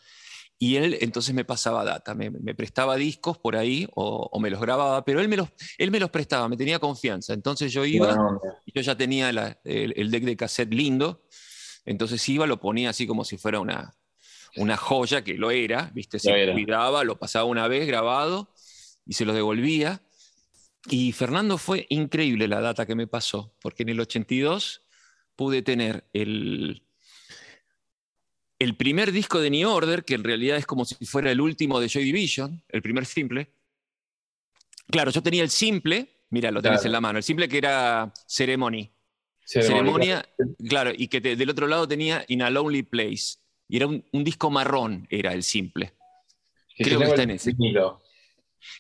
[0.59, 4.49] Y él entonces me pasaba data, me, me prestaba discos por ahí o, o me
[4.49, 7.33] los grababa, pero él me los, él me los prestaba, me tenía confianza.
[7.33, 8.25] Entonces yo iba,
[8.65, 11.25] y yo ya tenía la- el, el deck de cassette lindo,
[11.85, 13.95] entonces iba, lo ponía así como si fuera una,
[14.57, 16.19] una joya, que lo era, ¿viste?
[16.19, 18.53] Se Lo cuidaba, lo pasaba una vez grabado
[19.05, 20.01] y se lo devolvía.
[20.89, 24.81] Y Fernando fue increíble la data que me pasó, porque en el 82
[25.35, 26.83] pude tener el,
[28.59, 31.79] el primer disco de New Order, que en realidad es como si fuera el último
[31.79, 33.51] de Joy Division, el primer simple.
[34.87, 36.87] Claro, yo tenía el simple, mira, lo tenés Claro.
[36.89, 38.91] en la mano, el simple que era Ceremony.
[39.43, 40.23] Ceremonia.
[40.27, 40.29] Ceremonia,
[40.69, 43.37] claro, y que te- del otro lado tenía In a Lonely Place.
[43.67, 45.93] Y era un, un disco marrón, era el simple.
[46.75, 47.51] Que creo que está en ese.
[47.53, 48.01] vinilo.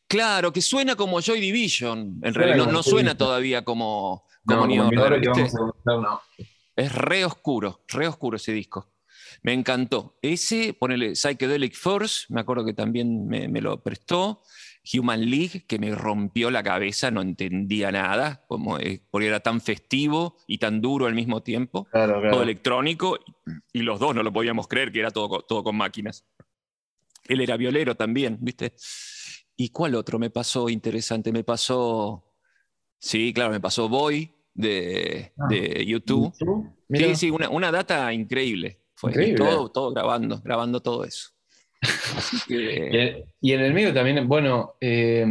[0.07, 2.19] Claro, que suena como Joy Division.
[2.21, 5.57] En realidad no, suena todavía como, como No, New como New Order, Order que ¿viste?
[5.57, 6.21] vamos a buscar, no.
[6.75, 8.91] Es re oscuro, re oscuro ese disco.
[9.43, 10.17] Me encantó.
[10.21, 14.41] Ese, ponele Psychedelic Force, me acuerdo que también me, me lo prestó.
[14.93, 19.59] Human League, que me rompió la cabeza, no entendía nada, como, eh, porque era tan
[19.61, 21.85] festivo y tan duro al mismo tiempo.
[21.85, 22.31] Claro, claro.
[22.31, 23.19] todo electrónico,
[23.73, 26.25] y los dos no lo podíamos creer que era todo, todo con máquinas.
[27.27, 28.73] Él era violero también, ¿viste?
[29.57, 31.31] ¿Y cuál otro me pasó interesante?
[31.31, 32.23] Me pasó,
[32.99, 35.47] sí, claro, me pasó Boy de, Ah.
[35.49, 36.33] de YouTube.
[36.87, 37.07] Mira.
[37.09, 38.81] Sí, sí, una, una data increíble.
[38.95, 39.37] Fue, Increíble.
[39.37, 41.29] todo, todo grabando, grabando todo eso.
[41.81, 45.25] Así Y que, en- Y en el medio también, bueno, eh,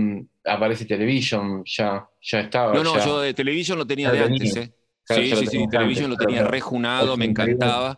[0.45, 2.75] aparece Television, ya, ya estaba.
[2.75, 3.05] no, no, ya.
[3.07, 4.57] yo de Television lo tenía de antes.
[4.57, 4.75] ¿eh?
[5.07, 7.97] Claro, sí, sí, sí, Television lo tenía rejunado, me 81, encantaba.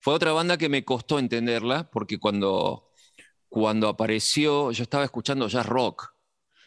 [0.00, 2.90] Fue otra banda que me costó entenderla, porque cuando,
[3.54, 6.12] cuando apareció, yo estaba escuchando jazz rock.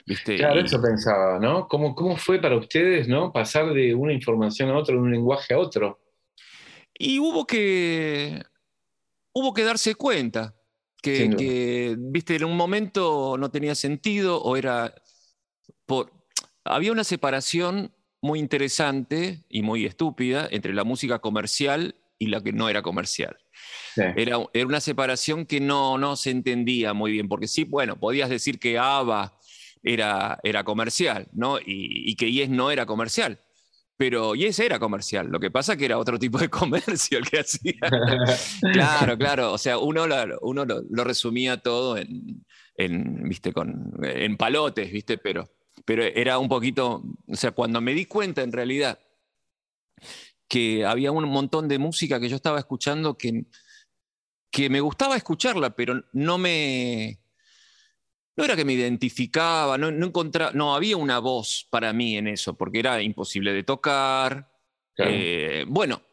[0.06, 0.38] ¿viste?
[0.38, 1.68] Claro, Y- eso pensaba, ¿no?
[1.68, 3.34] ¿Cómo, ¿Cómo fue para ustedes, ¿no?
[3.34, 6.00] Pasar de una información a otra, de un lenguaje a otro.
[6.98, 8.42] Y hubo que,
[9.34, 10.56] hubo que darse cuenta
[11.02, 14.96] que, que, viste, en un momento no tenía sentido o era...
[15.86, 16.14] Por,
[16.64, 22.54] había una separación muy interesante y muy estúpida entre la música comercial y la que
[22.54, 23.36] no era comercial.
[23.96, 24.02] Sí.
[24.16, 28.30] Era, era una separación que no, no se entendía muy bien, porque sí, bueno, podías
[28.30, 29.38] decir que ABBA
[29.84, 31.60] era, era comercial, ¿no?
[31.60, 33.40] Y, y que Yes no era comercial.
[33.98, 37.40] Pero Yes era comercial, lo que pasa que era otro tipo de comercio el que
[37.40, 37.74] hacía.
[38.74, 43.52] Claro, claro, o sea, uno, lo, uno lo, lo resumía todo en, en, ¿viste?
[43.52, 45.18] Con, en palotes, ¿viste?
[45.18, 45.50] Pero,
[45.86, 49.00] pero era un poquito, o sea, cuando me di cuenta en realidad
[50.48, 53.46] que había un montón de música que yo estaba escuchando que,
[54.52, 57.20] que me gustaba escucharla, pero no me...
[58.36, 62.28] No era que me identificaba, no, no encontraba, no había una voz para mí en
[62.28, 64.52] eso, porque era imposible de tocar.
[64.94, 65.12] Claro.
[65.12, 66.04] Eh, bueno,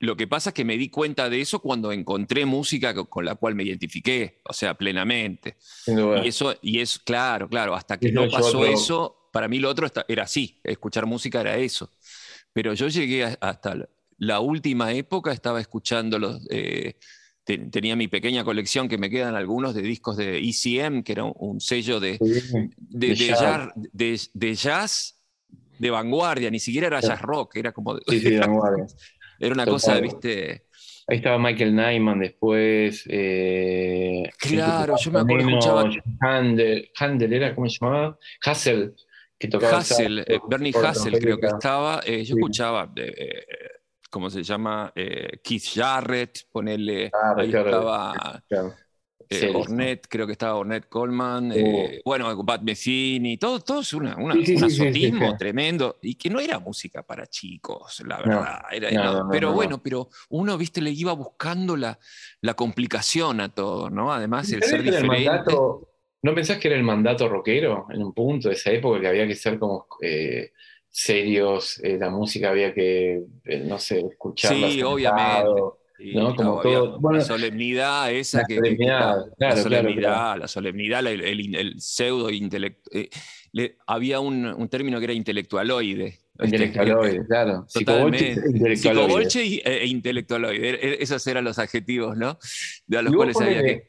[0.00, 3.34] Lo que pasa es que me di cuenta de eso cuando encontré música con la
[3.34, 5.56] cual me identifiqué, o sea, plenamente.
[5.86, 9.88] Y eso, y es claro, claro, hasta que no pasó eso, para mí lo otro
[10.06, 11.92] era así, escuchar música era eso.
[12.52, 13.74] Pero yo llegué hasta
[14.18, 16.46] la última época, estaba escuchando los...
[16.50, 16.94] Eh,
[17.70, 21.60] tenía mi pequeña colección que me quedan algunos de discos de ECM, que era un,
[21.62, 23.14] sello de, de,
[24.54, 25.18] jazz.
[25.78, 27.98] de, vanguardia, ni siquiera era jazz rock, era como...
[29.40, 30.64] Era una cosa, viste...
[31.10, 33.04] Ahí estaba Michael Nyman después.
[33.08, 35.90] Eh, claro, yo me acuerdo escuchaba.
[36.20, 38.18] Handel, Handel era, ¿cómo se llamaba?
[38.44, 38.94] Hassel,
[39.38, 39.78] que tocaba.
[39.78, 42.02] Hassel, eh, Bernie Hassel creo que estaba.
[42.04, 42.92] Eh, yo escuchaba
[44.10, 44.92] ¿cómo se llama?
[44.94, 48.42] Eh, Keith Jarrett, ponerle, ah, ahí estaba
[49.30, 52.02] eh, Ornette, creo que estaba Ornette Coleman, eh, uh.
[52.04, 57.02] bueno, Bat Messini, todo, todo es una, un azotismo tremendo, y que no era música
[57.02, 59.28] para chicos, la verdad.
[59.30, 61.98] pero bueno, pero uno, viste, le iba buscando la,
[62.40, 64.12] la complicación a todo, ¿no?
[64.12, 65.54] Además, el ser diferente.
[66.20, 69.26] ¿No pensás que era el mandato rockero en un punto de esa época que había
[69.26, 69.86] que ser como
[70.90, 74.70] serios, eh, la música había que, eh, no sé, escucharla.
[74.70, 75.50] Sí, obviamente.
[76.14, 76.34] ¿no?
[76.36, 82.90] Como todo, la solemnidad esa que, claro, la solemnidad, la solemnidad, el, pseudo intelecto.
[82.92, 83.08] Eh,
[83.86, 86.18] había un, un, término que era intelectualoide.
[86.40, 87.64] Intelectualoide, claro.
[87.66, 90.68] Psicobolche e, intelectualoide.
[90.70, 92.38] E, esos eran los adjetivos, ¿no?
[92.86, 93.88] De los cuales había que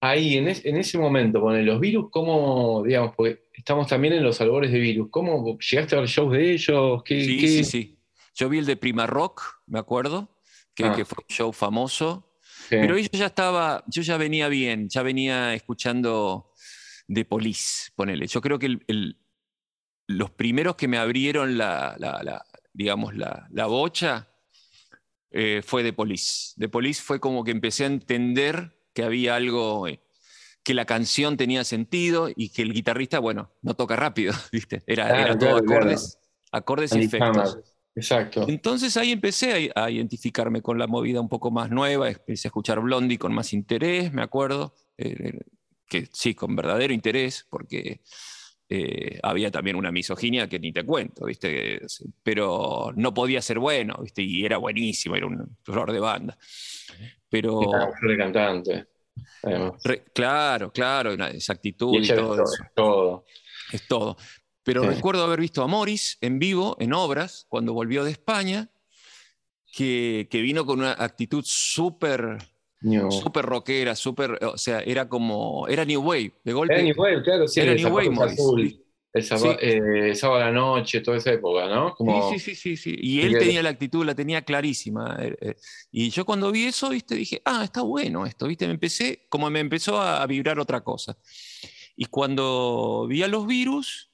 [0.00, 4.42] ahí, en, en, ese momento, con los virus, ¿cómo, digamos, porque estamos también en los
[4.42, 7.02] albores de virus, ¿cómo llegaste a ver shows de ellos?
[7.06, 7.98] sí, sí, sí.
[8.34, 10.36] Yo vi el de Prima Rock, me acuerdo,
[10.74, 11.04] que, ah.
[11.06, 12.30] fue un show famoso.
[12.68, 16.52] Pero yo ya estaba, yo ya venía bien, ya venía escuchando
[17.08, 18.26] de Police, ponele.
[18.26, 18.78] Yo creo que
[20.08, 24.28] los primeros que me abrieron la, digamos, la, bocha
[25.30, 26.52] eh, fue de Police.
[26.56, 30.03] De Police fue como que empecé a entender que había algo, eh,
[30.64, 34.82] que la canción tenía sentido y que el guitarrista, bueno, no toca rápido, ¿viste?
[34.86, 36.18] Era, todo acordes,
[36.50, 37.58] acordes y efectos.
[37.94, 38.46] Exacto.
[38.48, 42.80] Entonces ahí empecé a, identificarme con la movida un poco más nueva, empecé a escuchar
[42.80, 45.38] Blondie con más interés, me acuerdo, eh,
[45.86, 48.00] que sí, con verdadero interés, porque
[48.68, 51.82] eh, había también una misoginia que ni te cuento, ¿viste?
[52.22, 54.22] Pero no podía ser bueno, ¿viste?
[54.22, 56.36] Y era buenísimo, era un flor de banda.
[57.28, 57.60] Pero.
[57.60, 58.93] de cantante.
[60.12, 62.44] Claro, claro, esa actitud y, todo, eso.
[62.44, 63.24] Es todo.
[63.72, 64.16] Es todo.
[64.62, 68.70] Pero recuerdo haber visto a Morris en vivo, en obras, cuando volvió de España,
[69.70, 72.38] que, vino con una actitud súper
[73.10, 76.74] súper rockera, súper, o sea, era como, era New Wave, de golpe.
[76.74, 78.83] Era New Wave, claro, sí, era New Wave, Morris.
[79.14, 81.94] El sábado, eh, sábado, a la noche, toda esa época, ¿no?
[82.32, 85.16] Sí, sí, sí, sí, Y él tenía la actitud, la tenía clarísima.
[85.20, 85.56] Eh, eh.
[85.92, 89.48] Y yo cuando vi eso, viste, dije, ah, está bueno esto, viste, me empecé, como
[89.50, 91.16] me empezó a vibrar otra cosa.
[91.94, 94.10] Y cuando vi a los virus,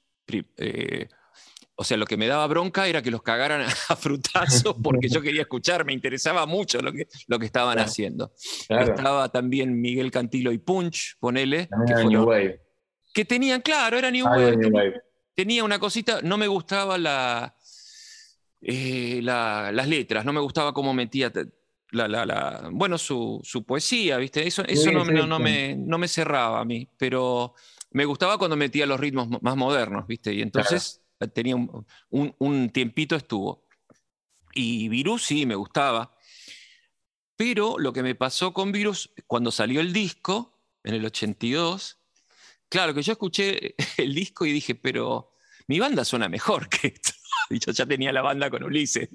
[1.73, 5.19] o sea, lo que me daba bronca era que los cagaran a frutazos porque yo
[5.19, 8.33] quería escuchar, me interesaba mucho lo que, lo que estaban haciendo.
[8.69, 11.69] Estaba también Miguel Cantilo y Punch, ponele.
[11.87, 12.70] Que New Wave
[13.13, 15.01] que tenían, claro, era New, Wave,
[15.35, 17.55] tenía, una cosita, no me gustaba la,
[18.61, 21.31] eh, las letras, no me gustaba cómo metía
[21.91, 24.47] la, bueno, su, poesía, ¿viste?
[24.47, 27.53] Eso, eso no, no, me, no me cerraba a mí, pero
[27.91, 30.33] me gustaba cuando metía los ritmos más modernos, ¿viste?
[30.33, 31.01] Y entonces
[31.33, 33.67] tenía un, un, tiempito estuvo.
[34.53, 36.15] Y Virus sí, me gustaba.
[37.35, 42.00] Pero lo que me pasó con Virus, cuando salió el disco, en el 82,
[42.71, 45.33] Claro, que yo escuché el disco y dije, pero
[45.67, 47.11] mi banda suena mejor que esto.
[47.49, 49.09] Y yo ya tenía la banda con Ulises.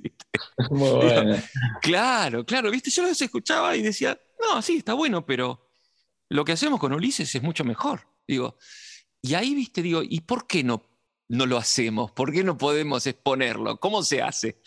[1.81, 5.71] claro, claro, viste, yo los escuchaba y decía, no, sí, está bueno, pero
[6.29, 8.07] lo que hacemos con Ulises es mucho mejor.
[8.29, 8.59] Digo,
[9.23, 10.83] y ahí, viste, digo, ¿y por qué no,
[11.29, 12.11] no lo hacemos?
[12.11, 13.81] ¿Por qué no podemos exponerlo?
[13.81, 14.61] ¿Cómo se hace?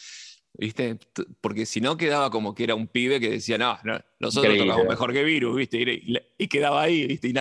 [0.53, 0.97] ¿Viste?
[1.39, 3.77] Porque si no quedaba como que era un pibe que decía, no,
[4.19, 6.01] nosotros tocamos mejor que Virus, ¿viste?
[6.37, 7.33] Y, quedaba ahí, ¿viste?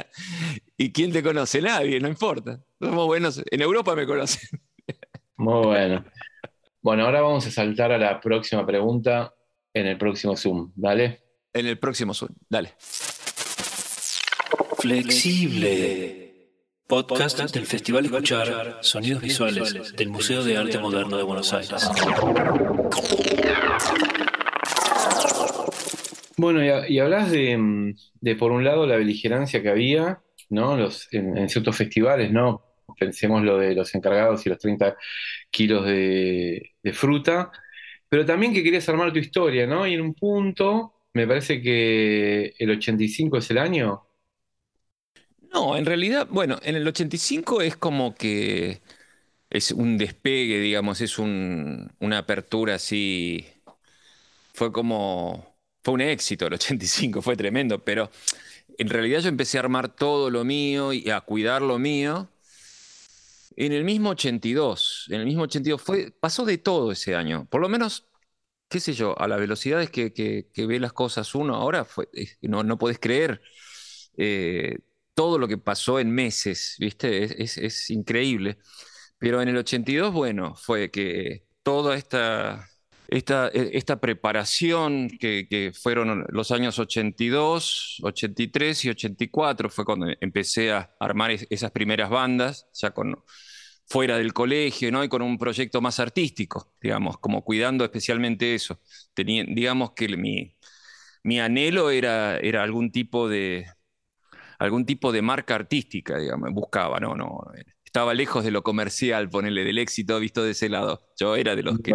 [0.76, 1.60] Y, quién te conoce?
[1.60, 2.60] Nadie, no importa.
[2.80, 4.60] Somos buenos, en Europa me conocen.
[5.36, 6.04] Muy bueno.
[6.80, 9.34] Bueno, ahora vamos a saltar a la próxima pregunta
[9.74, 11.20] en el próximo Zoom, ¿vale?
[11.52, 12.74] En el próximo Zoom, dale.
[14.78, 16.27] Flexible.
[16.88, 21.86] Podcast del Festival Escuchar Sonidos Visuales del Museo de Arte Moderno de Buenos Aires.
[26.38, 30.78] Bueno, y, hablas de, por un lado, la beligerancia que había ¿no?
[30.78, 32.62] Los, en, ciertos festivales, ¿no?
[32.98, 34.96] Pensemos lo de los encargados y los 30
[35.50, 37.52] kilos de, fruta.
[38.08, 39.86] pero también que querías armar tu historia, ¿no?
[39.86, 44.07] Y en un punto, me parece que el 85 es el año.
[45.52, 48.82] No, en realidad, bueno, en el 85 es como que
[49.50, 53.46] es un despegue, digamos, es un- una apertura así.
[54.54, 58.10] Fue como, fue un éxito el 85, fue tremendo, pero
[58.78, 62.28] en realidad yo empecé a armar todo lo mío y a cuidar lo mío
[63.56, 65.06] en el mismo 82.
[65.08, 68.06] En el mismo 82 fue, pasó de todo ese año, por lo menos,
[68.68, 71.86] qué sé yo, a las velocidades que, ve las cosas uno ahora,
[72.42, 73.42] no, no podés creer
[74.18, 74.78] eh,
[75.18, 77.42] todo lo que pasó en meses, ¿viste?
[77.42, 78.58] Es, increíble.
[79.18, 82.68] Pero en el 82, bueno, fue que toda esta,
[83.08, 90.70] esta, e- esta preparación que, fueron los años 82, 83 y 84, fue cuando empecé
[90.70, 93.16] a armar es- esas primeras bandas, ya con,
[93.86, 95.02] fuera del colegio, ¿no?
[95.02, 98.80] Y con un proyecto más artístico, digamos, como cuidando especialmente eso.
[99.14, 100.56] Tenía, digamos que mi,
[101.24, 103.66] mi anhelo era, era algún tipo de,
[104.58, 107.40] algún tipo de marca artística, digamos, buscaba, no, no,
[107.84, 111.08] estaba lejos de lo comercial, ponerle del éxito visto de ese lado.
[111.18, 111.94] Yo era de los que,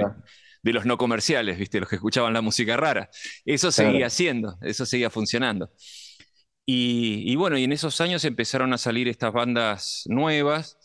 [0.63, 3.09] de los no comerciales, viste, los que escuchaban la música rara.
[3.45, 3.91] Eso Claro.
[3.91, 5.71] seguía siendo, eso seguía funcionando.
[6.65, 10.77] Y, y bueno, y en esos años empezaron a salir estas bandas nuevas,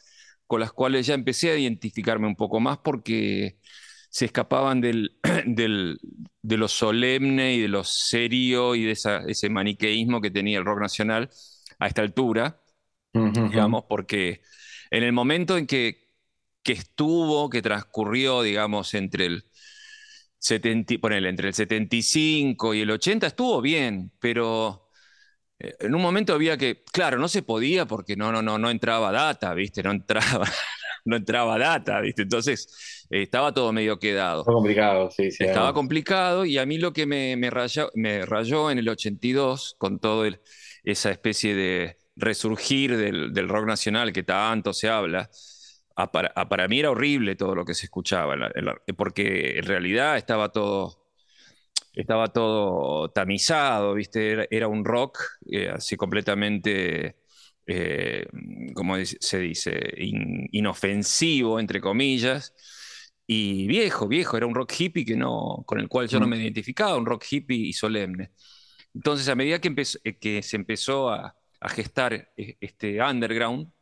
[0.46, 3.58] con las cuales ya empecé a identificarme un poco más porque
[4.10, 5.16] se escapaban del,
[5.46, 5.98] del-
[6.42, 10.64] de lo solemne y de lo serio y de esa- ese maniqueísmo que tenía el
[10.64, 11.30] rock nacional
[11.78, 12.62] a esta altura,
[13.46, 14.42] digamos, porque
[14.90, 16.08] en el momento en que,
[16.62, 19.44] que estuvo, que transcurrió, digamos, entre el
[20.38, 24.88] 70, y- ponele, entre el 75 y el 80 estuvo bien, pero
[25.58, 28.70] eh, en un momento había que, claro, no se podía porque no, no, no, no
[28.70, 29.82] entraba data, ¿viste?
[29.82, 30.46] No entraba,
[31.04, 32.22] no entraba data, ¿viste?
[32.22, 34.44] Entonces eh, estaba todo medio quedado.
[34.44, 35.44] Fue complicado, sí, sí.
[35.44, 39.74] Estaba complicado y a mí lo que me, me rayó, me rayó en el 82
[39.78, 40.40] con todo el-
[40.90, 45.30] esa especie de resurgir del, del rock nacional que tanto se habla,
[45.96, 48.64] a para, a para mí era horrible todo lo que se escuchaba, en la- en
[48.66, 51.06] la- porque en realidad estaba todo,
[51.94, 54.32] estaba todo tamizado, ¿viste?
[54.32, 55.18] Era, era un rock
[55.50, 57.16] eh, así completamente,
[57.66, 58.26] eh,
[58.74, 59.80] ¿cómo dice- se dice?
[59.98, 62.54] In- inofensivo, entre comillas.
[63.26, 66.30] Y viejo, viejo, era un rock hippie que no, con el cual yo no Mm.
[66.30, 68.30] me identificaba, un rock hippie y solemne.
[68.94, 73.72] Entonces, a medida que, empezó- eh, que se empezó a, a gestar eh, este underground,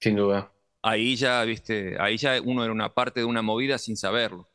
[0.00, 0.52] Sin duda.
[0.82, 4.48] ahí ya, viste, ahí ya uno era una parte de una movida sin saberlo.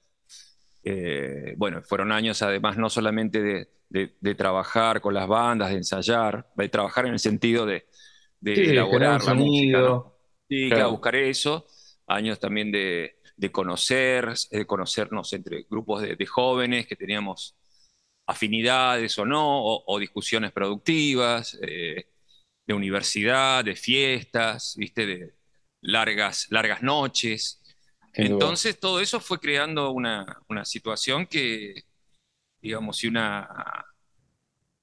[0.84, 5.78] Eh, bueno, fueron años además no solamente de, de- de trabajar con las bandas, de
[5.78, 7.88] ensayar, de trabajar en el sentido de,
[8.42, 10.18] de Sí, de elaborar la un música, ¿no?
[10.50, 10.88] Sí, Claro.
[10.88, 11.66] buscar eso.
[12.08, 13.18] Años también de,
[13.52, 17.58] conocer, de conocernos entre grupos de jóvenes que teníamos
[18.28, 22.08] afinidades o no, o, o discusiones productivas, eh,
[22.68, 25.06] de universidad, de fiestas, ¿viste?
[25.08, 25.34] De
[25.82, 27.62] largas, largas noches.
[28.14, 31.84] Entonces todo eso fue creando una, una situación que,
[32.62, 33.48] digamos, y una,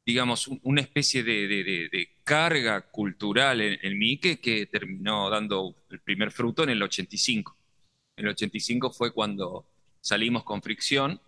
[0.07, 4.67] digamos, un- una especie de, de- de- de carga cultural en, en mí que, que
[4.67, 7.57] terminó dando el primer fruto en el 85.
[8.17, 9.67] En el 85 fue cuando
[10.01, 11.21] salimos con Fricción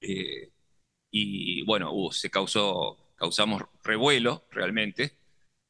[0.00, 0.50] eh,
[1.10, 5.16] y bueno, hubo- se causó, causamos revuelo realmente,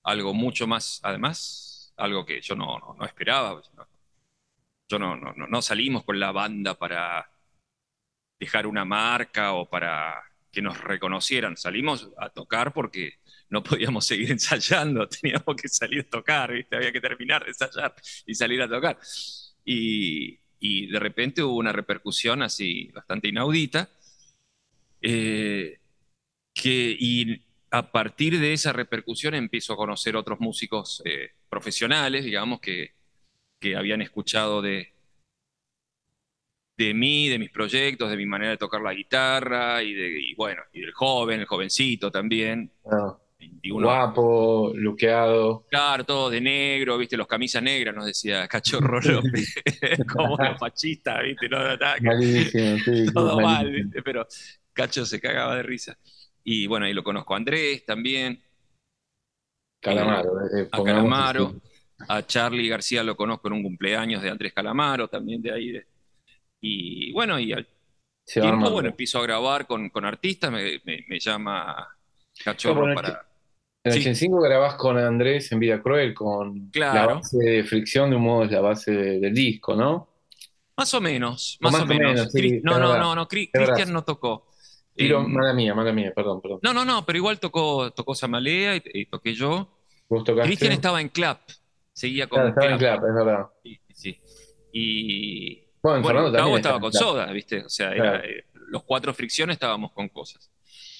[0.04, 3.62] algo mucho más, además, algo que yo no, no- no esperaba.
[3.76, 3.88] no-
[4.88, 7.30] yo no- no salimos con la banda para
[8.38, 11.56] dejar una marca o para que nos reconocieran.
[11.56, 13.14] Salimos a tocar porque
[13.50, 16.76] no podíamos seguir ensayando, teníamos que salir a tocar, ¿viste?
[16.76, 17.94] Había que terminar de ensayar
[18.26, 18.98] y salir a tocar.
[19.64, 23.90] Y, y de repente hubo una repercusión así bastante inaudita.
[25.02, 25.78] Eh,
[26.54, 32.60] que, y a partir de esa repercusión empiezo a conocer otros músicos eh, profesionales, digamos,
[32.60, 32.92] que,
[33.60, 34.92] que habían escuchado de,
[36.76, 40.34] de mí, de mis proyectos, de mi manera de tocar la guitarra y, de, y
[40.34, 42.70] bueno, y del joven, el jovencito también.
[42.90, 45.64] Ah, 21, guapo, luqueado.
[45.70, 49.54] claro, todo de negro, viste, los camisas negras, nos decía Cachorro López,
[50.12, 53.70] como los fascistas, viste, no, no, nada que- Malísimo, sí, sí, todo mal.
[53.70, 54.02] ¿viste?
[54.02, 54.26] pero
[54.72, 55.98] Cacho se cagaba de risa.
[56.44, 58.42] Y bueno, ahí lo conozco a Andrés también,
[59.80, 60.40] Calamaro.
[60.56, 61.54] eh, a Calamaro,
[62.08, 65.70] a Charlie García lo conozco en un cumpleaños de Andrés Calamaro, también de ahí.
[65.72, 65.86] de-
[66.62, 67.66] y bueno, y al
[68.26, 68.72] Se va tiempo, armando.
[68.72, 71.74] bueno, empiezo a grabar con, con artistas, me, me- me llama
[72.38, 73.26] No, Cachorro bueno, para...
[73.82, 74.00] En el Sí.
[74.00, 77.08] 85 grabás con Andrés en Vida Cruel, con Claro.
[77.08, 80.08] la base de fricción, de un modo es la base de- del disco, ¿no?
[80.76, 82.30] Más o menos, O más, o menos.
[82.30, 83.26] sí, Cri- es no, no, no, no.
[83.26, 84.49] Cristian no tocó.
[85.04, 86.60] Tiro, Eh, mala mía, mala mía, perdón, perdón.
[86.62, 89.68] no, no, no, pero igual tocó, tocó Samalea y, y toqué yo.
[90.08, 90.48] Vos tocaste.
[90.48, 91.40] Cristian estaba en Clap,
[91.92, 93.04] seguía con Claro, estaba en Clap.
[93.04, 93.46] es verdad.
[93.62, 94.20] Sí, sí.
[94.72, 97.02] Y Bueno, bueno, también estaba con clap.
[97.02, 97.64] soda, ¿viste?
[97.64, 98.24] O sea, era, Claro.
[98.24, 100.50] eh, los cuatro fricciones estábamos con cosas.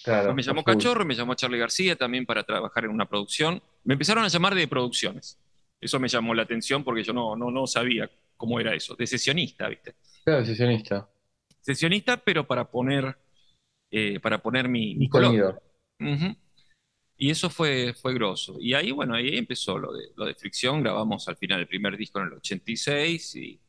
[0.02, 0.64] Claro, me llamó.
[0.64, 3.62] Cachorro, me llamó Charlie García también para trabajar en una producción.
[3.84, 5.38] Me empezaron a llamar de producciones.
[5.80, 8.94] Eso me llamó la atención porque yo no, no, no sabía cómo era eso.
[8.96, 9.94] De sesionista, ¿viste?
[10.24, 11.08] Claro, sesionista.
[11.60, 13.16] Sesionista, pero para poner,
[13.90, 15.60] eh, para poner mi, mi color.
[17.16, 18.56] Y eso fue, fue grosso.
[18.60, 20.82] Y ahí, bueno, ahí empezó lo de, lo de Fricción.
[20.82, 23.60] Grabamos al final el primer disco en el 86 y,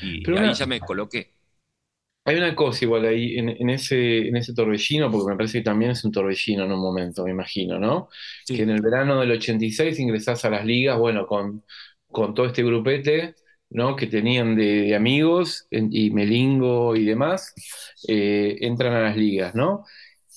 [0.00, 1.34] y Pero ahí una- ya me coloqué.
[2.26, 5.64] Hay una cosa igual ahí en, en ese, en ese torbellino, porque me parece que
[5.64, 8.08] también es un torbellino en un momento, me imagino, ¿no?
[8.44, 8.56] Sí.
[8.56, 11.64] Que en el verano del 86 ingresás a las ligas, bueno, con,
[12.10, 13.34] con todo este grupete,
[13.74, 13.96] ¿no?
[13.96, 17.54] Que tenían de, de amigos en- y Melingo y demás,
[18.08, 19.84] eh, entran a las ligas, ¿no?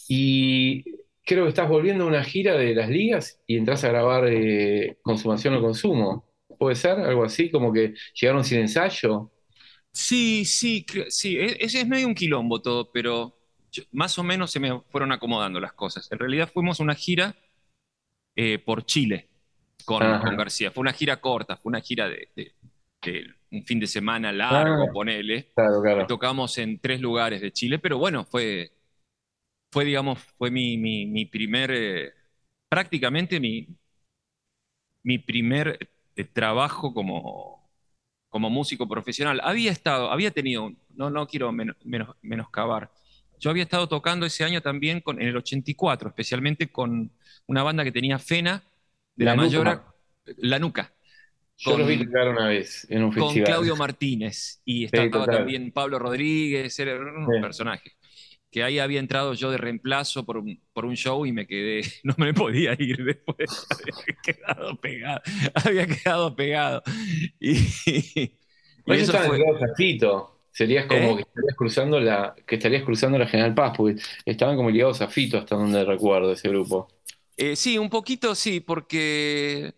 [0.10, 0.84] Y
[1.26, 4.98] creo que estás volviendo a una gira de las ligas y entras a grabar eh,
[5.04, 6.26] Consumación o Consumo.
[6.60, 7.00] ¿Puede ser?
[7.00, 9.32] Algo así, como que llegaron sin ensayo.
[9.92, 13.38] Sí, sí, sí, e- es, es medio un quilombo todo, pero
[13.72, 16.12] yo- más o menos se me fueron acomodando las cosas.
[16.12, 17.36] En realidad fuimos a una gira
[18.36, 19.30] eh, por Chile
[19.86, 20.72] con, García.
[20.72, 22.54] Fue una gira corta, fue una gira de, de-
[23.52, 24.92] un fin de semana largo, Ah.
[24.94, 25.54] ponele.
[25.56, 26.08] Claro, claro.
[26.08, 28.72] Tocamos en tres lugares de Chile, pero bueno, fue,
[29.72, 32.14] fue digamos, fue mi, mi, mi primer, eh,
[32.70, 33.68] prácticamente mi,
[35.04, 37.70] mi primer eh, trabajo como,
[38.30, 39.42] como músico profesional.
[39.44, 42.92] Había estado, había tenido, no, no quiero menos, menos, menoscabar,
[43.40, 47.12] yo había estado tocando ese año también con, en el 84, especialmente con
[47.48, 48.64] una banda que tenía Fena,
[49.16, 49.36] de La la.
[49.36, 49.86] Mayora,
[50.38, 50.94] La Nuca
[51.58, 53.46] Yo con- los vi tocar una vez en un con festival.
[53.48, 57.42] Claudio Martínez y estaba también Pablo Rodríguez, era un Sí.
[57.42, 57.92] personaje.
[58.50, 61.82] Que ahí había entrado yo de reemplazo por un, por un show y me quedé,
[62.04, 65.22] no me podía ir después, había quedado pegado,
[65.54, 66.84] había quedado pegado.
[67.40, 68.32] Y, y
[68.88, 69.40] eso fue.
[70.52, 71.16] Serías como ¿Eh?
[71.18, 75.08] que estarías cruzando la, que estarías cruzando la General Paz, porque estaban como ligados a
[75.08, 76.88] Fito hasta donde recuerdo ese grupo.
[77.36, 79.76] Eh, sí, un poquito sí, porque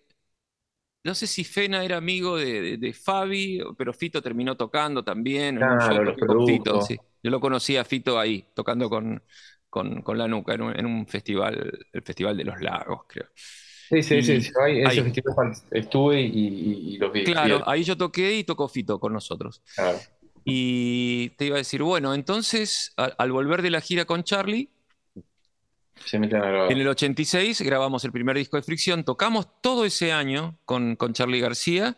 [1.03, 5.67] no sé si Fena era amigo de, de- de Fabi, pero Fito terminó tocando también
[5.79, 6.99] Claro, los toqué con Fito, sí.
[7.23, 9.21] Yo lo conocí a Fito ahí, tocando con,
[9.69, 13.27] con, con La Nuca, en un, en un festival, el Festival de los Lagos, creo.
[13.91, 17.21] Sí, sí, Y sí, sí, ahí, ese festival estuve y, y- y los vi.
[17.23, 19.61] Claro, Bien, ahí yo toqué y tocó Fito con nosotros.
[19.75, 20.05] claro.
[20.45, 24.71] Y te iba a decir, bueno, entonces a- al volver de la gira con Charlie,
[25.15, 25.37] Se meten a
[25.69, 25.88] grabar.
[26.67, 31.13] En el 86 grabamos el primer disco de Fricción, tocamos todo ese año con, con
[31.13, 31.97] Charlie García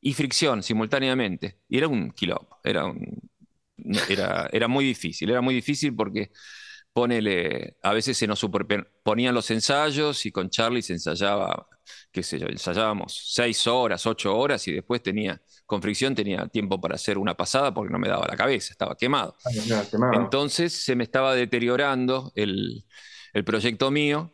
[0.00, 1.58] y Fricción simultáneamente.
[1.68, 3.30] Y era un quilombo, era, un-
[4.08, 6.30] era, era muy difícil, era muy difícil porque
[6.92, 11.66] ponele, a veces se nos superponían los ensayos y con Charlie se ensayaba,
[12.12, 16.80] qué sé yo, ensayábamos seis horas, ocho horas y después tenía, con Fricción tenía tiempo
[16.80, 19.36] para hacer una pasada porque no me daba la cabeza, estaba quemado.
[19.44, 20.14] Ah, no, quemado.
[20.24, 22.84] Entonces se me estaba deteriorando el,
[23.32, 24.32] el proyecto mío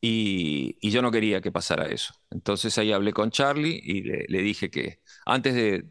[0.00, 2.14] y, y yo no quería que pasara eso.
[2.30, 5.90] Entonces ahí hablé con Charlie y le, le dije que antes de,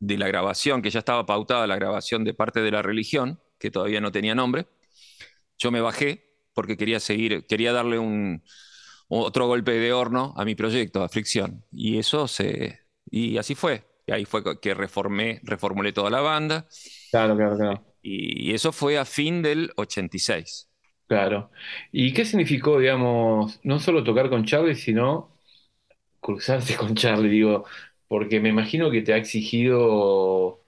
[0.00, 3.70] de la grabación, que ya estaba pautada la grabación de parte de la religión, que
[3.70, 4.66] todavía no tenía nombre,
[5.58, 8.42] yo me bajé porque quería seguir, quería darle un,
[9.08, 11.64] otro golpe de horno a mi proyecto, a Fricción.
[11.72, 12.80] Y eso se...
[13.10, 13.84] Y así fue.
[14.06, 16.68] Y ahí fue que reformé, reformulé toda la banda.
[17.10, 17.84] Claro, claro, claro.
[18.02, 20.69] Y eso fue a fin del 86.
[21.10, 21.50] Claro.
[21.90, 25.36] ¿Y qué significó, digamos, no solo tocar con Charlie, sino
[26.20, 27.64] cruzarse con Charlie, digo,
[28.08, 30.64] porque me imagino que te ha exigido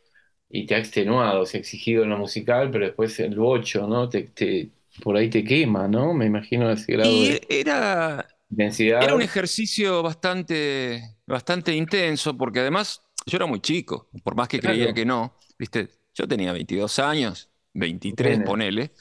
[0.50, 4.08] y te ha extenuado, se ha exigido en lo musical, pero después el bocho, ¿no?
[4.08, 4.70] Te, te-
[5.02, 6.14] por ahí te quema, ¿no?
[6.14, 9.00] Me imagino ese grado Y de era, intensidad.
[9.00, 14.60] era un ejercicio bastante, bastante intenso, porque además yo era muy chico, por más que
[14.60, 14.62] Claro.
[14.62, 15.90] creía que no, ¿viste?
[16.14, 18.40] Yo tenía 22 años, 23, Nene.
[18.40, 18.92] ponele,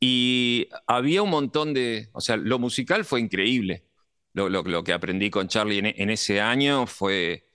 [0.00, 3.84] y había un montón de, o sea, lo musical fue increíble.
[4.32, 7.46] Lo, lo- lo que aprendí con Charlie en, en ese año fue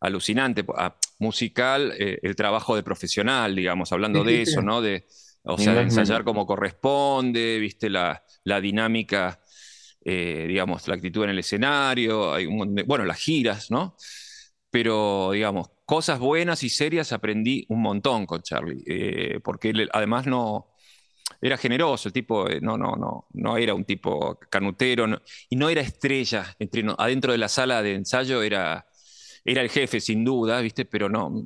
[0.00, 0.64] alucinante.
[0.76, 4.62] Ah, musical, eh, el trabajo de profesional, digamos, hablando de eso.
[4.62, 4.80] ¿no?
[4.82, 5.06] De,
[5.44, 9.40] o sea, de ensayar como corresponde, viste, la, la dinámica,
[10.04, 13.96] eh, digamos, la actitud en el escenario, hay un bueno, las giras, ¿no?
[14.70, 20.26] Pero, digamos, cosas buenas y serias aprendí un montón con Charlie, eh, porque él además
[20.26, 20.71] no,
[21.42, 25.20] era generoso, el tipo eh, no, no, no, no era un tipo canutero no-
[25.50, 26.54] y no era estrella.
[26.60, 28.86] Entre, no- adentro de la sala de ensayo era,
[29.44, 30.84] era el jefe, sin duda, ¿viste?
[30.84, 31.44] Pero no,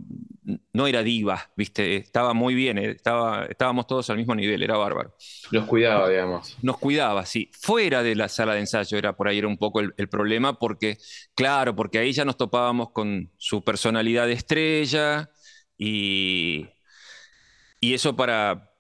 [0.74, 1.96] no era diva, ¿viste?
[1.96, 5.16] Estaba muy bien, eh, estaba, estábamos todos al mismo nivel, era bárbaro.
[5.50, 6.58] Los cuidaba, digamos.
[6.60, 7.50] Nos cuidaba, sí.
[7.58, 10.98] Fuera de la sala de ensayo era por ahí era un poco el, problema, porque,
[11.34, 15.30] claro, porque ahí ya nos topábamos con su personalidad de estrella
[15.78, 16.66] y,
[17.80, 18.75] y eso para,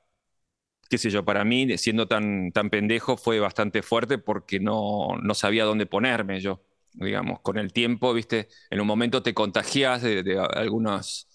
[0.88, 5.34] qué sé yo, para mí, siendo tan, tan pendejo, fue bastante fuerte porque no, no
[5.34, 6.60] sabía dónde ponerme yo
[6.96, 11.28] digamos, con el tiempo, viste, en un momento te contagias de, algunas,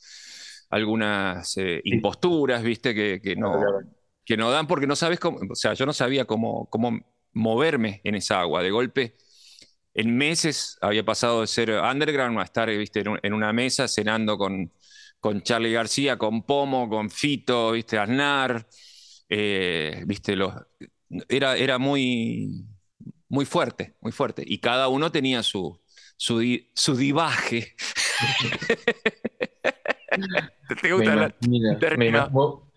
[0.70, 3.54] algunas eh, imposturas, viste, que, no,
[4.26, 7.00] que no dan porque no sabes cómo, o sea, yo no sabía cómo, cómo
[7.34, 8.64] moverme en esa agua.
[8.64, 9.16] De golpe,
[9.94, 14.72] en meses había pasado de ser underground a estar, viste, en, una mesa cenando con,
[15.20, 18.68] con Charlie García, con Pomo, con Fito, viste, Aznar,
[19.32, 20.54] eh, viste, los,
[21.30, 22.68] era, era muy
[23.32, 24.44] muy fuerte, muy fuerte.
[24.46, 25.80] Y cada uno tenía su,
[26.18, 26.44] su,
[26.76, 27.74] su divaje.
[30.82, 31.34] ¿Te gusta
[31.80, 32.68] término?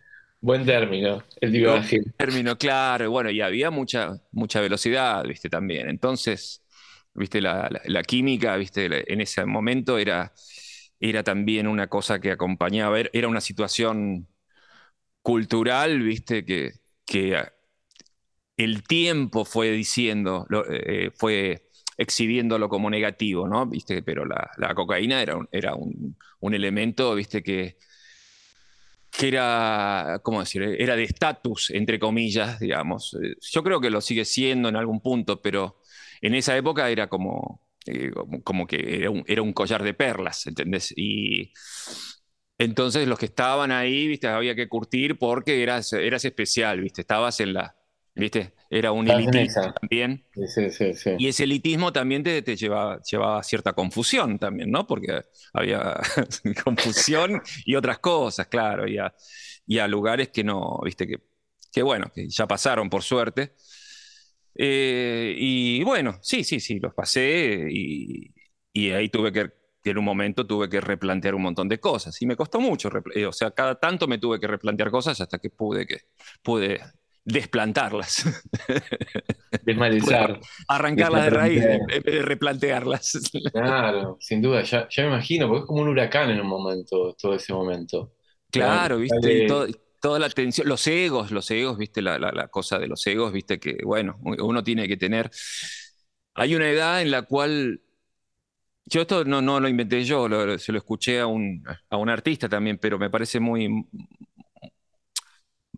[0.40, 2.02] buen término, el divaje.
[2.16, 3.10] término, claro.
[3.10, 5.88] Bueno, y había mucha, mucha velocidad, viste, también.
[5.88, 6.64] Entonces,
[7.14, 7.68] viste, la,
[8.06, 10.32] química, viste, en ese momento era,
[11.00, 14.28] era también una cosa que acompañaba, era una situación
[15.24, 16.74] cultural, viste, que,
[17.06, 17.42] que
[18.58, 23.66] el tiempo fue diciendo, eh, fue exhibiéndolo como negativo, ¿no?
[23.66, 24.02] ¿Viste?
[24.02, 27.42] Pero la, cocaína era, un, era un, elemento, ¿viste?
[27.42, 27.78] Que,
[29.10, 30.62] que era, ¿cómo decir?
[30.62, 33.16] Era de estatus, entre comillas, digamos.
[33.40, 35.80] Yo creo que lo sigue siendo en algún punto, pero
[36.20, 38.10] en esa época era como, eh,
[38.44, 40.92] como, que era un, era un, collar de perlas, ¿entendés?
[40.94, 41.50] Y
[42.58, 44.28] entonces los que estaban ahí, ¿viste?
[44.28, 47.00] Había que curtir porque eras, eras especial, ¿viste?
[47.02, 47.76] Estabas en la
[48.14, 48.52] ¿viste?
[48.70, 50.24] Era un elitismo también.
[50.46, 51.10] Sí, sí, sí.
[51.18, 54.86] Y ese elitismo también te, te llevaba, llevaba, cierta confusión también, ¿no?
[54.86, 56.00] Porque había
[56.64, 59.12] confusión y otras cosas, claro, y a,
[59.66, 61.06] y a, lugares que no, ¿viste?
[61.06, 61.16] Que,
[61.72, 63.54] que bueno, que ya pasaron por suerte.
[64.56, 68.32] Eh, y bueno, sí, sí, sí, los pasé y,
[68.72, 69.50] y ahí tuve que,
[69.90, 73.26] en un momento tuve que replantear un montón de cosas y me costó mucho, eh,
[73.26, 76.02] o sea, cada tanto me tuve que replantear cosas hasta que pude, que,
[76.42, 76.80] pude
[77.24, 78.24] desplantarlas.
[79.62, 80.40] Desmalezar.
[80.68, 81.64] Arrancarlas de raíz
[82.04, 83.20] replantearlas.
[83.52, 87.34] Claro, sin duda, ya, me imagino, porque es como un huracán en un momento, todo
[87.34, 88.12] ese momento.
[88.50, 89.46] Claro, viste,
[90.00, 93.78] toda la tensión, los egos, los egos, viste, la, cosa de los egos, viste, que
[93.84, 95.30] bueno, uno tiene que tener.
[96.34, 97.80] Hay una edad en la cual
[98.86, 100.28] yo esto no, no lo inventé yo,
[100.58, 103.68] se lo escuché a un, a un artista también, pero me parece muy,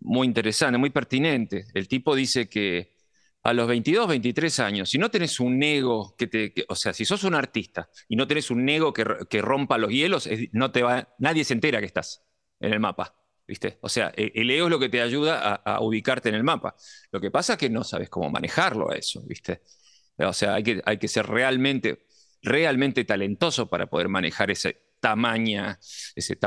[0.01, 1.65] muy interesante, muy pertinente.
[1.73, 2.97] El tipo dice que
[3.43, 7.05] a los 22, 23 años, si no tenés un ego que te, o sea, si
[7.05, 11.15] sos un artista y no tenés un ego que, rompa los hielos, no te va,
[11.19, 12.23] nadie se entera que estás
[12.59, 13.15] en el mapa,
[13.47, 13.77] ¿viste?
[13.81, 16.75] O sea, e, el ego es lo que te ayuda a, ubicarte en el mapa.
[17.11, 19.61] Lo que pasa es que no sabes cómo manejarlo a eso, ¿viste?
[20.17, 22.06] O sea, hay que, hay que ser realmente,
[22.41, 25.77] realmente talentoso para poder manejar ese, tamaña,
[26.15, 26.37] ese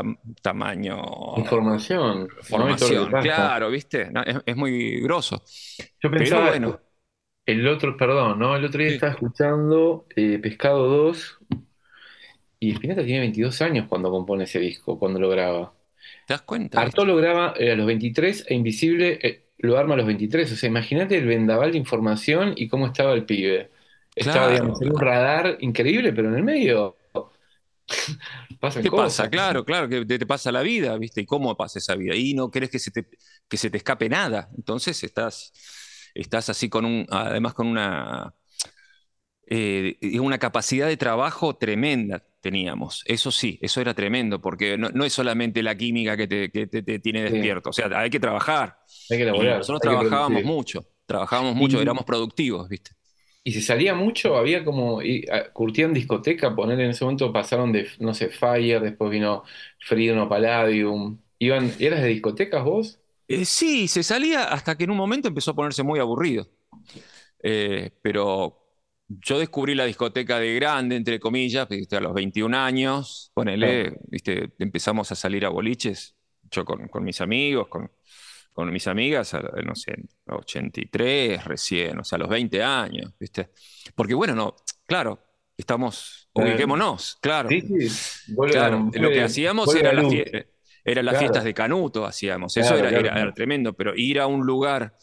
[0.42, 1.02] tamaño.
[1.36, 2.28] Información.
[2.40, 4.10] Información, claro, ¿viste?
[4.44, 5.42] es, muy grosso.
[6.02, 6.80] Yo pensaba, bueno.
[7.46, 8.56] el otro, perdón, ¿no?
[8.56, 11.38] El otro día estaba escuchando eh, Pescado 2
[12.60, 15.72] y Spinetta tiene 22 años cuando compone ese disco, cuando lo graba.
[16.26, 16.80] ¿Te das cuenta?
[16.80, 20.52] Arto lo graba eh, a los 23 e Invisible eh, lo arma a los 23.
[20.52, 23.70] O sea, imagínate el vendaval de información y cómo estaba el pibe.
[24.14, 26.96] Estaba, digamos, en un radar increíble, pero en el medio
[28.82, 29.28] ¿Qué pasa?
[29.28, 31.22] Claro, claro, que te, pasa la vida, ¿viste?
[31.22, 32.14] ¿Y cómo pasa esa vida?
[32.14, 33.06] Y no querés que se te,
[33.48, 34.48] que se te escape nada.
[34.56, 35.52] Entonces estás,
[36.14, 38.34] estás así con un, además con una,
[39.46, 43.02] eh, una capacidad de trabajo tremenda teníamos.
[43.06, 47.70] Eso sí, eso era tremendo, porque no, es solamente la química que te, tiene despierto,
[47.70, 48.78] o sea, hay que trabajar.
[49.10, 52.92] Hay que nosotros trabajábamos mucho, trabajábamos mucho, éramos productivos, ¿viste?
[53.42, 57.88] Y se salía mucho, había como, y, curtían discoteca, poner en ese momento pasaron de,
[57.98, 59.44] no sé, Fire, después vino
[59.78, 61.18] Freedom o Palladium.
[61.38, 63.00] Iban, ¿Eras de discotecas vos?
[63.28, 66.48] Eh, sí, se salía hasta que en un momento empezó a ponerse muy aburrido.
[67.42, 68.60] Eh, pero
[69.08, 74.52] yo descubrí la discoteca de grande, entre comillas, a los 21 años, ponele, ¿viste?
[74.58, 76.14] empezamos a salir a boliches,
[76.50, 77.90] yo con, con mis amigos, con,
[78.52, 79.34] con mis amigas,
[79.64, 79.94] no sé,
[80.26, 83.50] 83 recién, o sea, a los 20 años, ¿viste?
[83.94, 85.18] Porque bueno, no, claro,
[85.56, 87.48] estamos, ubiquémonos, claro.
[87.48, 88.34] Sí, sí.
[88.50, 90.12] claro, lo que hacíamos era las,
[90.84, 94.96] era las fiestas de Canuto, hacíamos, eso era, era, tremendo, pero ir a un lugar,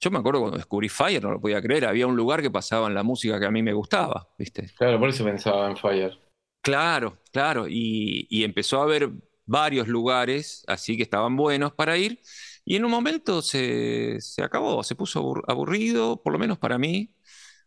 [0.00, 2.94] yo me acuerdo cuando descubrí Fire, no lo podía creer, había un lugar que pasaban
[2.94, 4.70] la música que a mí me gustaba, ¿viste?
[4.76, 6.18] Claro, por eso pensaba en Fire.
[6.62, 7.66] Claro, claro.
[7.68, 9.08] Y, y empezó a haber
[9.46, 12.20] varios lugares así que estaban buenos para ir.
[12.66, 16.78] Y en un momento se, se acabó, se puso abur- aburrido, por lo menos para
[16.78, 17.14] mí.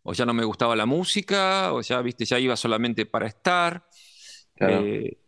[0.02, 3.86] O ya no me gustaba la música, o ya, viste, ya iba solamente para estar.
[4.56, 4.82] Claro.
[4.82, 5.18] Eh,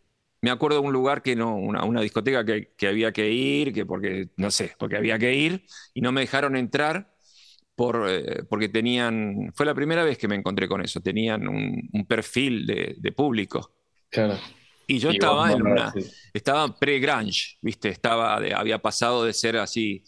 [0.41, 3.73] me acuerdo de un lugar que no, una, una discoteca que, que había que ir,
[3.73, 7.13] que porque, no sé, porque había que ir, y no me dejaron entrar
[7.75, 11.89] por, eh, porque tenían, fue la primera vez que me encontré con eso, tenían un,
[11.93, 13.73] un perfil de, de público.
[14.09, 14.39] Claro.
[14.87, 15.93] Y yo Y estaba en una,
[16.33, 17.89] estaba pre-grunge, ¿viste?
[17.89, 20.03] Estaba de- había pasado de ser así,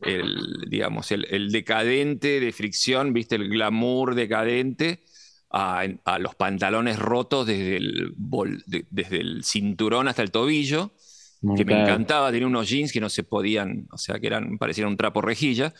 [0.00, 3.36] el, digamos, el, el decadente de fricción, ¿viste?
[3.36, 5.04] El glamour decadente,
[5.50, 10.92] a, a los pantalones rotos desde el, bol- de- desde el cinturón hasta el tobillo,
[11.54, 14.88] que me encantaba, tenía unos jeans que no se podían, o sea, que eran, parecían
[14.88, 15.74] un trapo rejilla.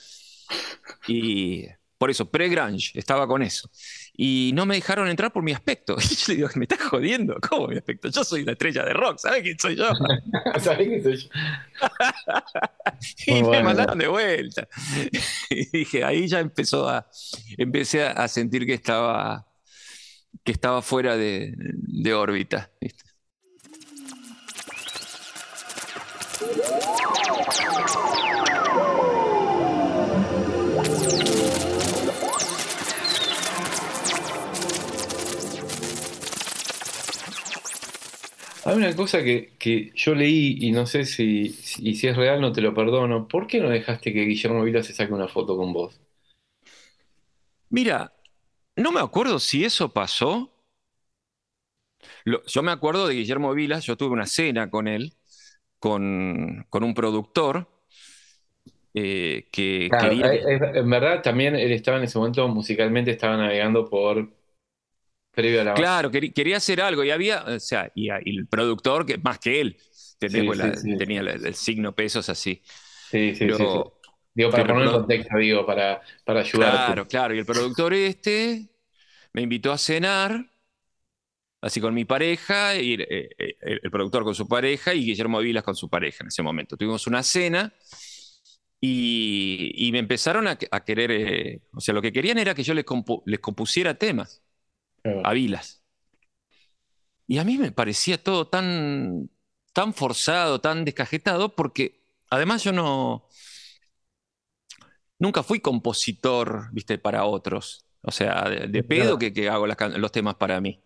[1.07, 1.65] Y
[1.99, 3.69] por eso, pre-grunge, estaba con eso.
[4.15, 5.97] Y no me dejaron entrar por mi aspecto.
[6.11, 8.09] Y yo le digo, me estás jodiendo, ¿cómo mi aspecto?
[8.09, 9.89] Yo soy la estrella de rock, ¿sabes quién soy yo?
[10.61, 11.29] ¿Sabés qué soy yo?
[13.27, 13.65] Y Muy me bueno.
[13.65, 14.69] mandaron de vuelta.
[15.51, 17.09] Y dije, ahí ya empezó a,
[17.59, 19.47] empecé a, a sentir que estaba,
[20.45, 22.71] que estaba fuera de, de órbita.
[22.81, 23.03] ¿viste?
[38.65, 42.53] Hay una cosa que, que yo leí y no sé si, si- es real, no
[42.53, 43.27] te lo perdono.
[43.29, 46.01] ¿Por qué no dejaste que Guillermo Vila se saque una foto con vos?
[47.71, 48.13] Mira,
[48.77, 50.53] no me acuerdo si eso pasó.
[52.25, 55.15] Lo- yo me acuerdo de Guillermo Vilas, yo tuve una cena con él,
[55.79, 57.69] con, con un productor
[58.95, 62.49] eh, que Claro, quería que- eh, eh, en verdad también él estaba en ese momento
[62.49, 64.33] musicalmente estaba navegando por
[65.33, 68.47] previo a la Claro, querí- quería hacer algo y había, o sea, y, y el
[68.47, 69.79] productor, que más que él,
[70.15, 70.45] ¿entendés?
[70.45, 70.91] Sí, Pues sí, la- sí.
[70.97, 72.63] tenía el, el signo pesos así.
[73.11, 73.99] Sí, sí, Pero.
[74.35, 76.93] Digo, para poner en contexto, digo, para, para ayudarte.
[76.93, 77.35] claro, claro.
[77.35, 78.69] Y el productor este
[79.33, 80.47] me invitó a cenar,
[81.61, 85.39] así con mi pareja, y eh, eh, el, el productor con su pareja y Guillermo
[85.41, 86.77] Vilas con su pareja en ese momento.
[86.77, 87.73] Tuvimos una cena
[88.81, 92.63] y, y me empezaron a, a querer, eh, o sea, lo que querían era que
[92.65, 94.42] yo les, compu- les compusiera temas.
[95.03, 95.27] Claro.
[95.27, 95.83] a Vilas.
[97.27, 99.31] Y a mí me parecía todo tan,
[99.73, 103.29] tan forzado, tan descajetado, porque además yo no,
[105.19, 107.87] nunca fui compositor, viste, para otros.
[108.03, 110.83] O sea, de, de pedo que, que hago las los temas para mí.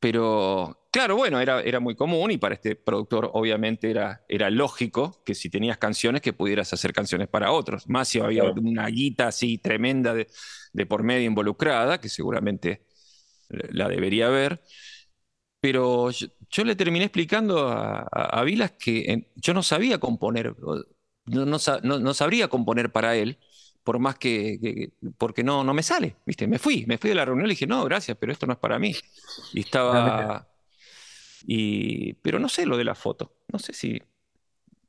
[0.00, 5.22] Pero, claro, bueno, era, era muy común y para este productor obviamente era, era lógico
[5.24, 7.88] que si tenías canciones que pudieras hacer canciones para otros.
[7.88, 10.28] Más si había una guita así tremenda de,
[10.72, 12.86] de por medio involucrada, que seguramente
[13.50, 14.60] la debería haber.
[15.60, 19.98] Pero yo, yo le terminé explicando a, a- a Vilas que eh, yo no sabía
[19.98, 20.54] componer,
[21.26, 23.38] no, no sa- no- no sabría componer para él,
[23.84, 26.46] por más que, que- porque no, no me sale, ¿viste?
[26.46, 28.54] Me fui, me fui de la reunión y le dije, no, gracias, pero esto no
[28.54, 29.00] es para mí.
[29.52, 30.46] Y estaba...
[31.46, 34.00] Y, pero no sé lo de la foto, no sé si...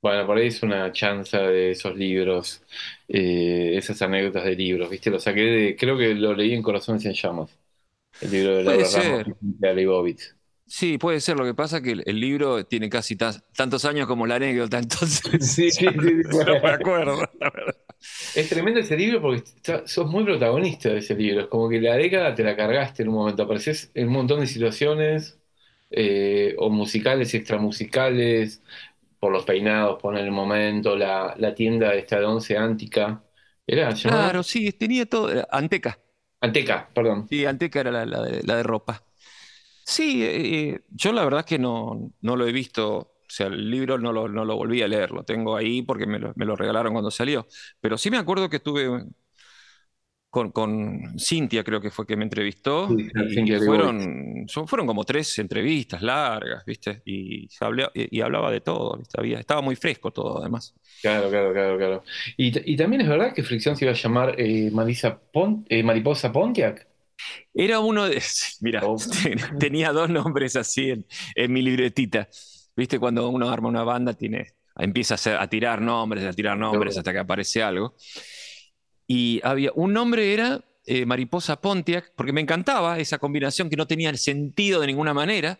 [0.01, 2.63] Bueno, por ahí es una chanza de esos libros,
[3.07, 5.11] eh, esas anécdotas de libros, ¿viste?
[5.11, 7.55] Lo saqué de, creo que lo leí en Corazones en Llamas,
[8.19, 10.35] el libro de Laura Ramos Cintia Leibovitz.
[10.65, 14.07] Sí, puede ser, lo que pasa que el, el libro tiene casi ta- tantos años
[14.07, 16.45] como la anécdota, entonces Sí, sí, sí, sí.
[16.45, 17.75] no me acuerdo, la verdad.
[18.33, 21.41] Es tremendo ese libro porque está- sos muy protagonista de ese libro.
[21.41, 23.43] Es como que la década te la cargaste en un momento.
[23.43, 25.39] Apareces en un montón de situaciones,
[25.89, 28.63] eh, o musicales, extramusicales,
[29.19, 33.23] por los peinados, por el momento, la, la tienda esta de once Antica.
[33.67, 33.93] ¿Era?
[34.03, 35.29] Claro, sí, tenía todo.
[35.51, 35.99] Anteca.
[36.41, 37.29] Anteca, perdón.
[37.29, 39.05] Sí, Anteca era la, de, la de ropa.
[39.85, 42.97] Sí, eh, yo la verdad es que no, no lo he visto.
[42.99, 46.05] O sea, el libro no lo, no lo volví a leer, lo tengo ahí porque
[46.07, 47.47] me lo, me lo regalaron cuando salió.
[47.81, 49.05] Pero sí me acuerdo que estuve
[50.31, 55.03] con, con Cintia, creo que fue que me entrevistó, Sí, y fueron, son- fueron como
[55.03, 57.01] tres entrevistas largas, ¿viste?
[57.05, 59.19] Y, hablé- y, y hablaba de todo, ¿viste?
[59.19, 60.73] Había- estaba muy fresco todo, además.
[61.01, 62.03] Claro, claro, claro, claro.
[62.37, 64.71] Y, y también es verdad que Fricción se iba a llamar eh,
[65.69, 66.87] eh, Mariposa Pontiac.
[67.53, 68.21] Era uno de.
[68.61, 68.95] Mira, Oh.
[69.59, 71.05] tenía dos nombres así en,
[71.35, 72.27] en mi libretita.
[72.75, 72.99] ¿Viste?
[72.99, 76.93] Cuando uno arma una banda, tiene, empieza a, hacer- a tirar nombres, a tirar nombres
[76.93, 76.99] Claro.
[77.01, 77.95] hasta que aparece algo.
[79.13, 79.71] Y había.
[79.75, 84.79] Un nombre era eh, Mariposa Pontiac, porque me encantaba esa combinación que no tenía sentido
[84.79, 85.59] de ninguna manera.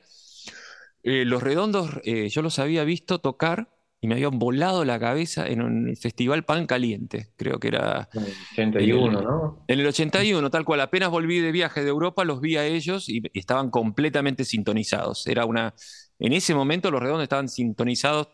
[1.04, 3.68] Eh, los redondos, eh, yo los había visto tocar
[4.00, 8.08] y me habían volado la cabeza en un festival Pan Caliente, creo que era...
[8.14, 9.66] En el 81, ¿no?
[9.68, 13.10] En el 81, tal cual, apenas volví de viaje de Europa, los vi a ellos
[13.10, 15.28] y estaban completamente sintonizados.
[15.28, 15.74] Era una...
[16.20, 18.30] En ese momento los redondos estaban sintonizados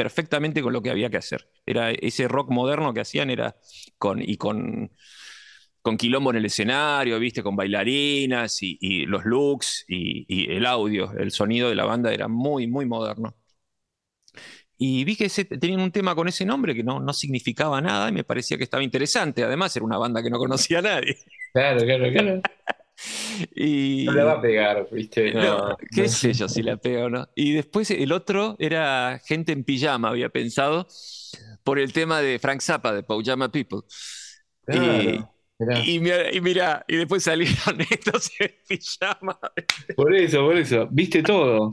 [0.00, 1.50] perfectamente con lo que había que hacer.
[1.66, 3.56] Era ese rock moderno que hacían era
[3.98, 4.22] con...
[4.22, 4.90] Y con
[5.82, 11.30] con quilombo en el escenario, viste, con bailarinas y, los looks y, el audio, el
[11.30, 13.34] sonido de la banda era muy, muy moderno.
[14.76, 18.12] Y vi que tenían un tema con ese nombre que no, no significaba nada y
[18.12, 19.42] me parecía que estaba interesante.
[19.42, 21.16] Además, era una banda que no conocía a nadie.
[21.54, 22.42] Claro, claro, claro.
[23.54, 24.04] Y...
[24.04, 25.32] No le va a pegar, ¿viste?
[25.34, 27.28] No, qué sé yo si la pego o no.
[27.34, 30.86] Y después el otro era Gente en Pijama, había pensado,
[31.64, 33.80] por el tema de Frank Zappa, de Pajama People.
[34.66, 35.30] Claro.
[35.84, 39.38] Y, mira, y después salieron estos en pijama.
[39.94, 40.88] Por eso, por eso.
[40.90, 41.70] Viste todo.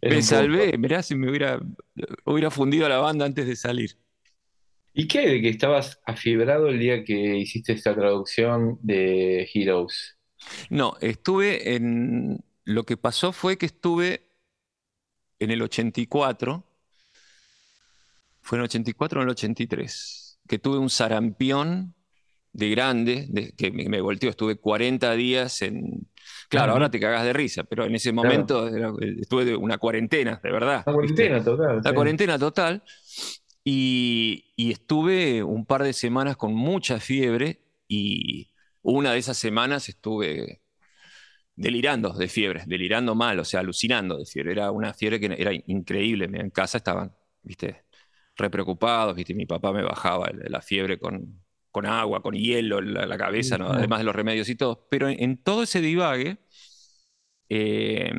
[0.00, 1.60] Me salvé, mirá si me hubiera,
[2.24, 3.98] hubiera fundido la banda antes de salir.
[4.94, 10.17] ¿Y qué de que estabas afibrado el día que hiciste esta traducción de Heroes?
[10.70, 12.44] No, estuve en.
[12.64, 14.28] Lo que pasó fue que estuve
[15.38, 16.64] en el 84.
[18.40, 20.40] Fue en el 84 o en el 83.
[20.46, 21.94] Que tuve un sarampión
[22.52, 26.08] de grande, que me, volteó, estuve 40 días en...
[26.48, 30.50] Claro, ahora te cagas de risa, pero en ese momento estuve de una cuarentena, de
[30.50, 30.82] verdad.
[30.84, 31.80] La cuarentena total.
[31.84, 32.82] La cuarentena total.
[33.64, 38.48] Y, estuve un par de semanas con mucha fiebre y
[38.82, 40.62] una de esas semanas estuve
[41.58, 44.52] delirando de fiebre, delirando mal, o sea, alucinando de fiebre.
[44.52, 46.28] Era una fiebre que era increíble.
[46.32, 47.84] En casa estaban, viste,
[48.36, 52.94] re preocupados, viste, mi papá me bajaba la fiebre con, con agua, con hielo en
[52.94, 54.86] la, cabeza, además de los remedios y todo.
[54.90, 56.38] Pero en, todo ese divague,
[57.48, 58.12] eh,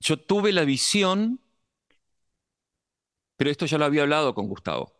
[0.00, 1.40] yo tuve la visión,
[3.36, 4.94] pero esto ya lo había hablado con Gustavo.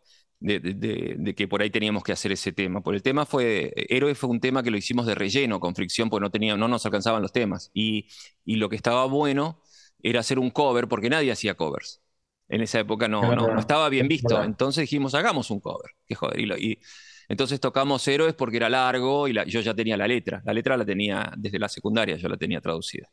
[0.45, 2.81] De, que por ahí teníamos que hacer ese tema.
[2.81, 6.09] Por el tema fue, Héroe fue un tema que lo hicimos de relleno, con fricción,
[6.09, 7.71] porque no, tenía, no nos alcanzaban los temas.
[7.73, 8.07] Y,
[8.43, 9.61] y lo que estaba bueno
[10.01, 12.03] era hacer un cover, porque nadie hacía covers
[12.49, 14.43] en esa época no, no, estaba bien visto.
[14.43, 15.91] Entonces dijimos, hagamos un cover.
[16.05, 16.39] Qué joder.
[16.59, 16.79] Y,
[17.27, 20.41] entonces tocamos Héroes porque era largo y yo ya tenía la letra.
[20.45, 23.09] La letra la tenía desde la secundaria, yo la tenía traducida.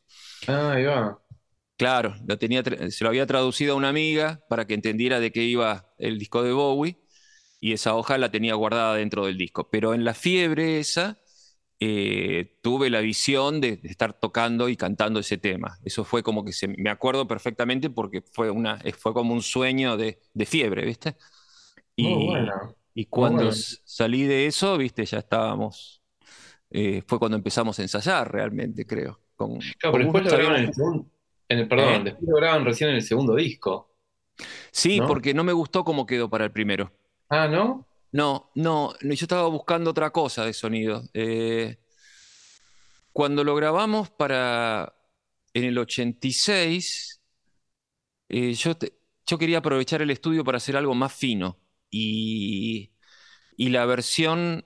[0.47, 1.18] Ah, ahí va.
[1.76, 5.91] Claro, tenía, se lo había traducido a una amiga para que entendiera de qué iba
[5.97, 6.99] el disco de Bowie
[7.61, 9.69] y esa hoja la tenía guardada dentro del disco.
[9.71, 11.19] Pero en la fiebre esa
[11.79, 15.79] eh, tuve la visión de, estar tocando y cantando ese tema.
[15.85, 19.97] Eso fue como que se, me acuerdo perfectamente porque fue, una, fue como un sueño
[19.97, 21.17] de, fiebre, ¿viste?
[21.97, 22.31] Y,
[22.95, 25.05] y cuando salí de eso, ¿viste?
[25.05, 26.03] Ya estábamos,
[26.71, 29.21] eh, fue cuando empezamos a ensayar realmente, creo.
[29.35, 31.09] Con, claro, pero después lo graban en el segundo,
[31.49, 32.05] perdón, ¿Eh?
[32.05, 33.95] después lo graban recién en el segundo disco.
[34.71, 36.93] Sí, porque no me gustó cómo quedó para el primero.
[37.31, 37.87] Ah, ¿no?
[38.12, 41.05] No, no, yo estaba buscando otra cosa de sonido.
[41.14, 41.78] Eh,
[43.12, 44.93] cuando lo grabamos para
[45.55, 47.22] en el 86,
[48.28, 48.72] eh, yo,
[49.26, 51.59] yo, quería aprovechar el estudio para hacer algo más fino.
[51.89, 52.91] Y,
[53.57, 54.64] la versión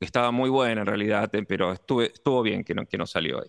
[0.00, 3.48] estaba muy buena en realidad, eh, pero estuvo bien que no, que no salió ahí.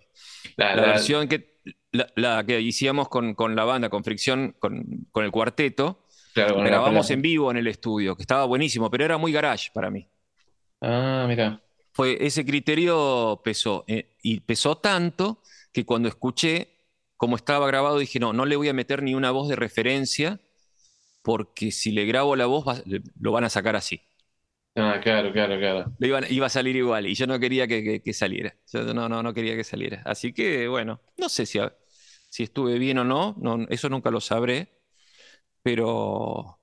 [0.55, 1.59] La, versión que,
[1.91, 6.04] la, que hicimos con, la banda, con Fricción, con, con el cuarteto,
[6.35, 10.07] grabamos en vivo en el estudio, que estaba buenísimo, pero era muy garage para mí.
[10.81, 11.61] Ah, mira.
[11.93, 16.75] Fue, ese criterio pesó, eh, y pesó tanto que cuando escuché
[17.15, 20.41] cómo estaba grabado dije, no, no le voy a meter ni una voz de referencia,
[21.21, 22.83] porque si le grabo la voz
[23.19, 24.01] lo van a sacar así.
[24.75, 25.93] Ah, claro, claro, claro.
[26.29, 28.53] iba, a salir igual y yo no quería que, saliera.
[28.73, 30.01] Yo no, no, no quería que saliera.
[30.05, 31.59] Así que, bueno, no sé si,
[32.27, 34.74] si estuve bien o no, no, eso nunca lo sabré
[35.65, 36.59] pero,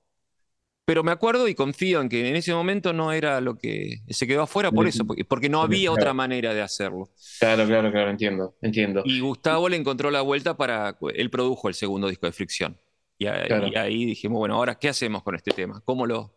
[0.85, 4.25] pero me acuerdo y confío en que en ese momento no era lo que se
[4.25, 7.09] quedó afuera por eso, porque, no había otra manera de hacerlo.
[7.37, 9.01] Claro, claro, claro, entiendo, entiendo.
[9.03, 12.79] Y Gustavo le encontró la vuelta para, él produjo el segundo disco de Fricción.
[13.17, 15.81] Y, ahí dijimos, bueno, ahora, ¿qué hacemos con este tema?
[15.83, 16.33] ¿Cómo lo,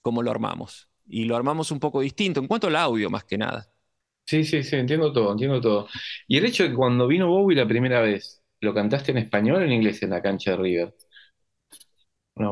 [0.00, 0.88] ¿Cómo lo armamos?
[1.08, 3.68] Y lo armamos un poco distinto, en cuanto al audio más que nada.
[4.24, 5.88] Sí, sí, sí, entiendo todo, entiendo todo.
[6.28, 9.62] Y el hecho de que cuando vino Bowie la primera vez, ¿lo cantaste en español
[9.62, 10.94] o en inglés en la cancha de River?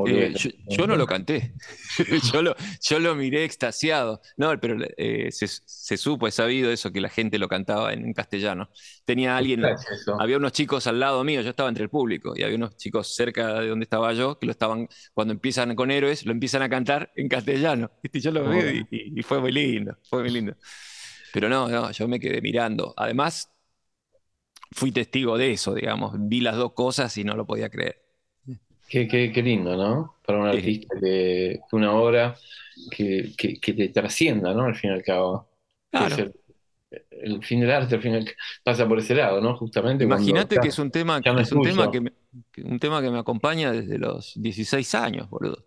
[0.07, 0.35] Eh,
[0.69, 1.55] yo, no lo canté,
[2.33, 4.21] yo, lo, yo lo miré extasiado.
[4.37, 8.69] No, pero eh, se, supo, he sabido eso, que la gente lo cantaba en, castellano.
[9.05, 9.63] Tenía alguien,
[10.19, 13.15] había unos chicos al lado mío, yo estaba entre el público, y había unos chicos
[13.15, 16.69] cerca de donde estaba yo, que lo estaban, cuando empiezan con héroes, lo empiezan a
[16.69, 17.91] cantar en castellano.
[18.17, 20.57] Y yo lo vi y, y, fue muy lindo, fue muy lindo.
[21.35, 22.95] Pero no, no, yo me quedé mirando.
[22.97, 23.53] Además,
[24.73, 28.06] fui testigo de eso, digamos, vi las dos cosas y no lo podía creer.
[28.89, 30.17] Qué, qué- qué lindo, ¿no?
[30.25, 32.37] Para un artista que, una obra
[32.91, 34.65] que, que, que te trascienda, ¿no?
[34.65, 35.49] Al fin y al cabo.
[35.91, 36.17] Claro.
[36.17, 36.35] el,
[37.11, 38.27] el fin del arte, al fin al
[38.63, 39.57] pasa por ese lado, ¿no?
[39.57, 42.13] Justamente Imagínate que es un tema, no es un tema que me,
[42.65, 45.65] un tema que me acompaña desde los 16 años, boludo.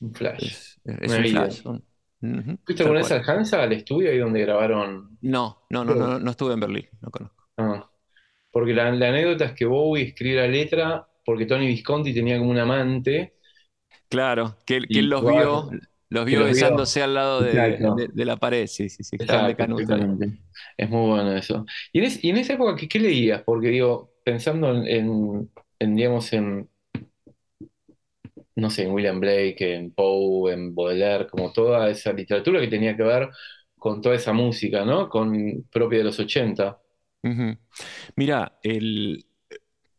[0.00, 1.40] un flash, Es, es un vida.
[1.42, 1.66] flash.
[1.66, 1.84] un-
[2.20, 5.18] ujú, ¿Fuiste tal alguna vez al Hansa, al estudio ahí donde grabaron?
[5.20, 7.44] No, no, no, no, no estuve en Berlín, no conozco.
[7.56, 7.88] Ah,
[8.52, 12.50] porque la, la anécdota es que Bowie escribió la letra porque Tony Visconti tenía como
[12.50, 13.34] un amante
[14.08, 15.70] Claro, que, él- que él y los vio,
[16.08, 16.70] los vio los vio.
[16.72, 20.38] besándose al lado de, de- de- de la pared, sí, sí, sí, de Exacto, exactamente.
[20.76, 21.64] Es muy bueno eso.
[21.92, 23.42] Y en, es- y en esa época, ¿qué, qué leías?
[23.44, 25.50] Porque digo, pensando en, en-
[25.80, 26.68] en, digamos, en,
[28.56, 32.96] no sé, en William Blake, en Poe, en Baudelaire, como toda esa literatura que tenía
[32.96, 33.28] que ver
[33.78, 35.08] con toda esa música, ¿no?
[35.08, 36.78] Con propia de los 80.
[37.22, 37.56] Ujú.
[38.16, 39.26] Mira, el,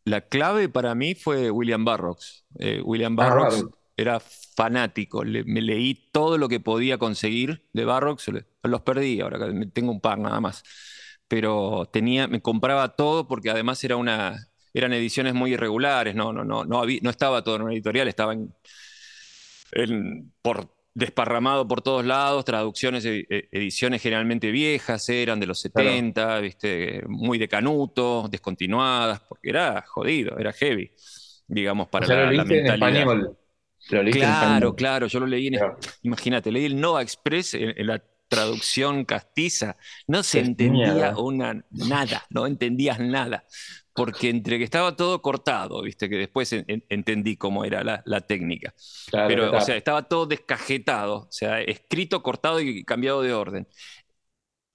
[0.10, 2.46] la clave para mí fue William Burroughs.
[2.60, 7.86] Eh, William Ah, claro, era fanático, le- me leí todo lo que podía conseguir de
[8.32, 9.40] le- los perdí, ahora
[9.74, 10.64] tengo un par nada más,
[11.28, 16.44] pero tenía, me compraba todo porque además era una, eran ediciones muy irregulares, no, no,
[16.46, 18.54] no, no, había- no estaba todo en una editorial, estaba en,
[19.72, 25.62] en- por, desparramado por todos lados, traducciones, e- e- ediciones generalmente viejas, eran de los
[25.74, 25.90] claro.
[25.90, 27.04] 70, ¿viste?
[27.08, 30.92] muy de canuto, descontinuadas, porque era jodido, era heavy,
[31.48, 33.02] digamos, O para sea, lo la, la leíste en mentalidad.
[33.02, 33.38] español.
[33.90, 34.76] Lo leíste en Claro, español.
[34.76, 35.78] claro, yo lo leí en, Claro.
[36.04, 39.78] imagínate, leí el Nova Express en, en la traducción castiza,
[40.08, 43.46] no se entendía una, nada, no entendías nada,
[43.96, 48.04] porque entre que estaba todo cortado, viste, que después en- en- entendí cómo era la,
[48.06, 48.74] la técnica,
[49.06, 49.62] Claro, pero, o claro.
[49.62, 53.68] sea, estaba todo descajetado, o sea, escrito, cortado y cambiado de orden.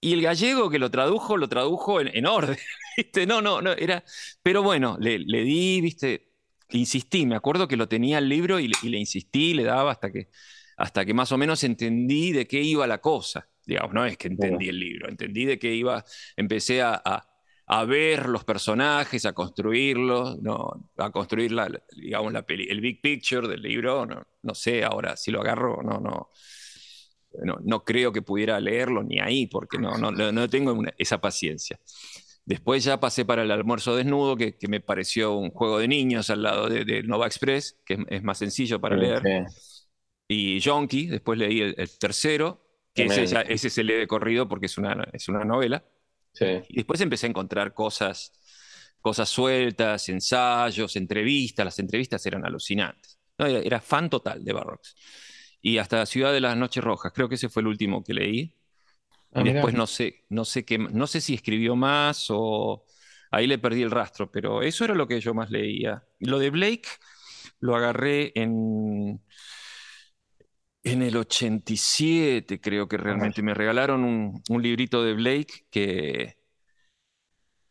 [0.00, 2.58] Y el gallego que lo tradujo, lo tradujo en, en orden,
[2.96, 3.26] ¿viste?
[3.26, 4.04] No, no, no, era...
[4.42, 6.32] Pero bueno, le, le di, ¿viste?
[6.70, 10.10] Insistí, me acuerdo que lo tenía el libro y y le insistí, le daba hasta
[10.12, 10.28] que,
[10.76, 13.48] hasta que más o menos entendí de qué iba la cosa.
[13.66, 16.04] Digamos, no es que entendí el libro, entendí de qué iba,
[16.36, 17.28] empecé a, a-
[17.66, 20.90] a ver los personajes, a construirlos, ¿no?
[20.98, 25.16] a construir la, digamos, la peli- el big picture del libro, no, no sé ahora
[25.16, 26.30] si lo agarro, no, no,
[27.42, 30.94] no, no creo que pudiera leerlo ni ahí, porque no, no, no no tengo una-
[30.98, 31.78] esa paciencia.
[32.44, 36.30] Después ya pasé para el almuerzo desnudo, que, que me pareció un juego de niños
[36.30, 39.22] al lado de, de Nova Express, que es, es más sencillo para Sí, leer.
[39.22, 39.30] sí,
[40.28, 42.62] Y Yonki, después leí el, el tercero,
[42.94, 45.84] que ese, ya- ese se lee de corrido porque es una, es una novela.
[46.32, 46.62] Sí.
[46.68, 48.32] Y después empecé a encontrar cosas,
[49.00, 51.64] cosas sueltas, ensayos, entrevistas.
[51.64, 53.18] Las entrevistas eran alucinantes.
[53.38, 54.96] No, era, era fan total de Barrocks.
[55.60, 58.54] Y hasta Ciudad de las Noches Rojas, creo que ese fue el último que leí.
[59.32, 59.54] Ah, Y mirá.
[59.54, 62.84] después no sé, no sé qué, no sé si escribió más o
[63.30, 66.04] ahí le perdí el rastro, pero eso era lo que yo más leía.
[66.20, 66.88] Y lo de Blake
[67.60, 69.20] lo agarré en,
[70.94, 73.42] en el 87, creo que realmente.
[73.42, 76.36] Me regalaron un, un librito de Blake que,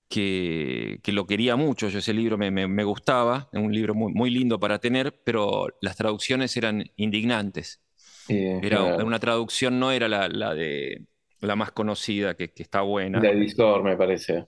[0.10, 1.90] que, que lo quería mucho.
[1.90, 5.22] Yo ese libro me, me- me gustaba, es un libro muy, muy lindo para tener,
[5.24, 7.82] pero las traducciones eran indignantes.
[7.96, 9.06] Sí, Era claro.
[9.06, 11.08] una traducción, no era la, la de
[11.42, 13.24] la más conocida, que, que está buena.
[13.24, 14.46] La Visor, me parece.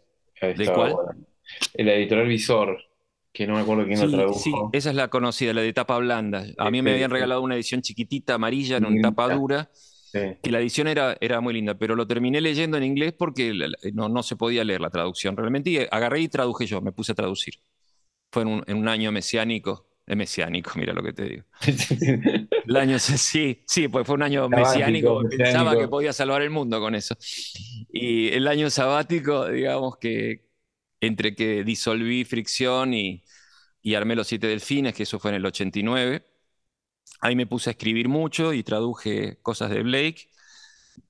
[0.53, 0.91] ¿De cuál?
[0.91, 1.17] buena.
[1.73, 2.77] El editorial Visor,
[3.35, 4.39] que no me acuerdo quién lo Sí, tradujo.
[4.39, 6.45] sí, esa es la conocida, la de tapa blanda.
[6.57, 7.13] A mí me habían sí.
[7.13, 10.19] regalado una edición chiquitita, amarilla, en tapa dura, Sí.
[10.41, 13.53] que la edición era, era muy linda, pero lo terminé leyendo en inglés porque
[13.93, 15.69] no, no se podía leer la traducción realmente.
[15.71, 17.55] Y agarré y traduje yo, me puse a traducir.
[18.31, 19.87] Fue en un, en un año mesiánico.
[20.07, 21.43] Es mesiánico, mira lo que te digo.
[22.67, 25.79] El año, sí, sí, pues fue un año Sabático, mesiánico, pensaba mesiánico.
[25.81, 27.15] que podía salvar el mundo con eso.
[27.91, 30.45] Y el año sabático, digamos que
[31.01, 33.23] entre que disolví Fricción y,
[33.85, 36.25] y armé Los Siete Delfines, que eso fue en el 89,
[37.21, 40.29] ahí me puse a escribir mucho y traduje cosas de Blake,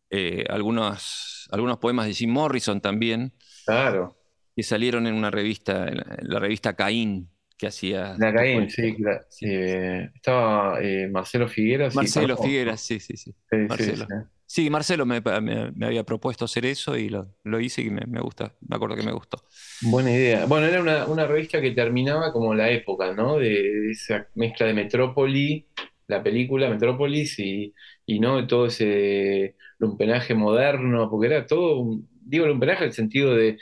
[0.09, 3.33] eh, algunos, algunos poemas de Jim Morrison también,
[3.65, 4.17] Claro.
[4.55, 8.15] que salieron en una revista, en la, en la revista Caín, que hacía...
[8.17, 9.25] La Caín, sí, claro.
[9.29, 9.45] Sí.
[9.49, 11.95] Eh, estaba eh, Marcelo Figueras.
[11.95, 12.43] Marcelo conozco.
[12.43, 13.31] Figueras, sí, sí, sí.
[13.51, 14.05] Sí, sí, Marcelo.
[14.07, 14.13] sí.
[14.47, 18.05] Sí, Marcelo me, me- me había propuesto hacer eso y lo, lo hice y me,
[18.07, 19.43] me gusta, me acuerdo que me gustó.
[19.79, 20.45] Buena idea.
[20.45, 23.37] Bueno, era una, una revista que terminaba como la época, ¿no?
[23.37, 25.67] De, de esa mezcla de Metrópoli,
[26.07, 27.73] la película Metrópolis y,
[28.05, 32.93] y no de todo ese lumpenaje moderno, porque era todo, un- digo lumpenaje en el
[32.93, 33.57] sentido de,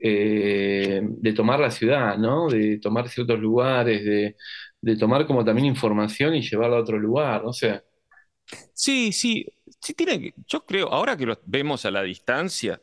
[0.00, 2.48] eh, de tomar la ciudad, ¿no?
[2.48, 4.36] De tomar ciertos lugares, de,
[4.80, 7.82] de tomar como también información y llevarla a otro lugar, no sé.
[8.74, 9.46] Sí, sí,
[9.80, 12.82] sí tiene yo creo, ahora que lo vemos a la distancia,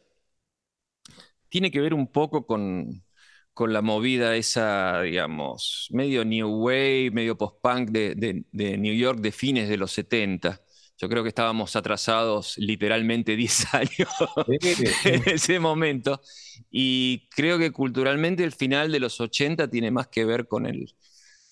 [1.49, 3.03] tiene que ver un poco con,
[3.53, 9.69] con la movida esa, digamos, medio New Wave, medio post-punk de, New York de fines
[9.69, 10.59] de los 70.
[10.97, 14.09] Yo creo que estábamos atrasados literalmente 10 años
[15.05, 16.21] en ese momento.
[16.71, 20.95] Y creo que culturalmente el final de los 80 tiene más que ver con el,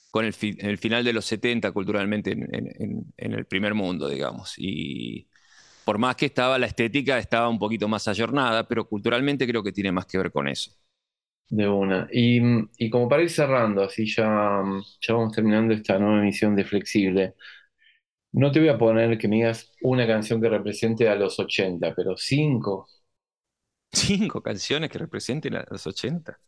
[0.10, 4.56] con el, final de los 70 culturalmente en, en, el primer mundo, digamos.
[4.58, 5.28] Y
[5.86, 9.72] por más que estaba la estética, estaba un poquito más ayornada, pero culturalmente creo que
[9.72, 10.72] tiene más que ver con eso.
[11.50, 12.08] De una.
[12.12, 14.64] Y, como para ir cerrando, así ya,
[15.02, 17.36] ya vamos terminando esta nueva emisión de Flexible,
[18.34, 21.94] no te voy a poner que me digas una canción que represente a los 80,
[21.94, 22.88] pero cinco.
[23.92, 26.40] Cinco canciones que representen a los 80.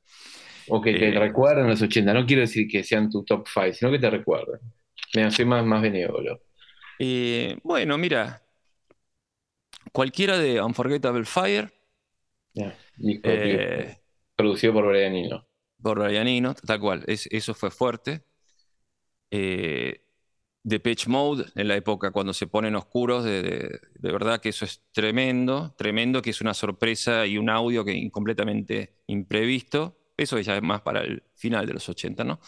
[0.69, 2.13] O que te eh, recuerden a los 80.
[2.13, 4.61] No quiero decir que sean tu top five, sino que te recuerden.
[5.13, 6.41] Me soy más, más benévolo.
[6.99, 8.42] Eh, bueno, mira.
[9.91, 11.73] Cualquiera de Unforgettable Fire.
[12.55, 13.97] Eh,
[14.35, 15.47] Producido por Brianino.
[15.81, 17.03] Por Brianino, tal cual.
[17.07, 18.23] eso fue fuerte.
[19.31, 20.03] Eh,
[20.63, 24.81] de Pitch Mode, en la época cuando se ponen oscuros, de, verdad que eso es
[24.91, 29.99] tremendo, tremendo, que es una sorpresa y un audio que completamente imprevisto.
[30.15, 32.39] Eso ya es más para el final de los 80, ¿no?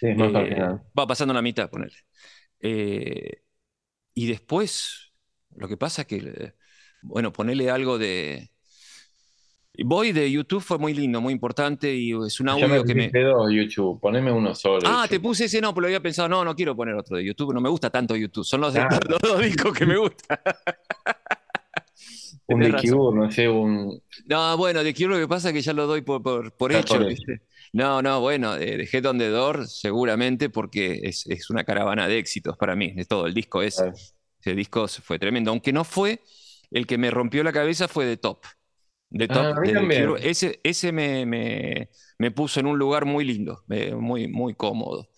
[0.00, 0.82] Sí, más para el eh, final.
[0.98, 1.94] Va pasando la mitad, ponele.
[2.58, 3.44] Eh,
[4.14, 5.12] y después,
[5.54, 6.54] lo que pasa es que,
[7.02, 8.50] bueno, ponele algo de,
[9.84, 13.08] Voy de YouTube fue muy lindo, muy importante y es un audio que me.
[13.08, 14.80] Dos, YouTube, poneme uno solo.
[14.84, 17.24] Ah, te puse ese, no, pero lo había pensado, no, no quiero poner otro de
[17.24, 18.74] YouTube, no me gusta tanto YouTube, son los,
[19.22, 20.38] dos discos que me gustan.
[22.48, 24.02] un de Cure, no sé, un.
[24.26, 26.20] No, bueno, de Cure lo que pasa es que ya lo doy por,
[26.52, 26.98] por, hecho.
[27.72, 32.18] No, no, bueno, eh, dejé Head on Door seguramente porque es, es, una caravana de
[32.18, 33.92] éxitos para mí, es todo, el disco ese.
[34.40, 36.20] Ese disco fue tremendo, aunque no fue
[36.70, 38.44] el que me rompió la cabeza, fue de Top
[39.10, 40.16] de ah, top.
[40.22, 43.64] ese ese me, me, puso en un lugar muy lindo,
[43.98, 45.08] muy, muy cómodo.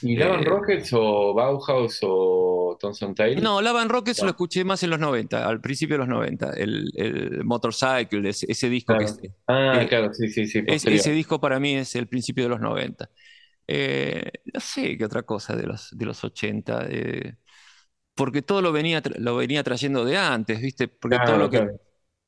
[0.00, 3.42] ¿Y Lavan eh, Rockets o Bauhaus o Thomson Taylor?
[3.42, 6.52] No, Lavan Rockets lo escuché más en los 90, al principio de los 90.
[6.52, 8.96] El, el Motorcycle, ese, disco.
[8.96, 10.62] Que, ah, claro, sí, sí, sí.
[10.66, 13.10] ese disco para mí es el principio de los 90.
[13.66, 16.86] Eh, no sé qué otra cosa de los, de los 80.
[18.18, 20.88] Porque todo lo venía, lo venía trayendo de antes, ¿viste?
[20.88, 21.68] Porque todo lo que.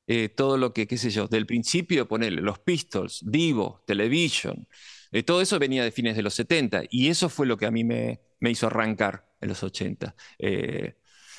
[0.07, 4.67] Eh, todo lo que, qué sé yo, del principio, ponerle los Pistols, Divo, Television,
[5.11, 7.73] eh, todo eso venía de fines de los 70 y eso fue lo que a
[7.73, 10.15] mí me, hizo arrancar en los 80.
[10.39, 10.95] Eh,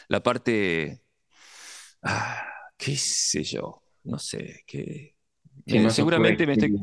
[0.10, 1.02] la parte,
[2.04, 2.46] ah,
[2.78, 5.16] qué sé yo, no sé, que
[5.90, 6.74] seguramente me estoy...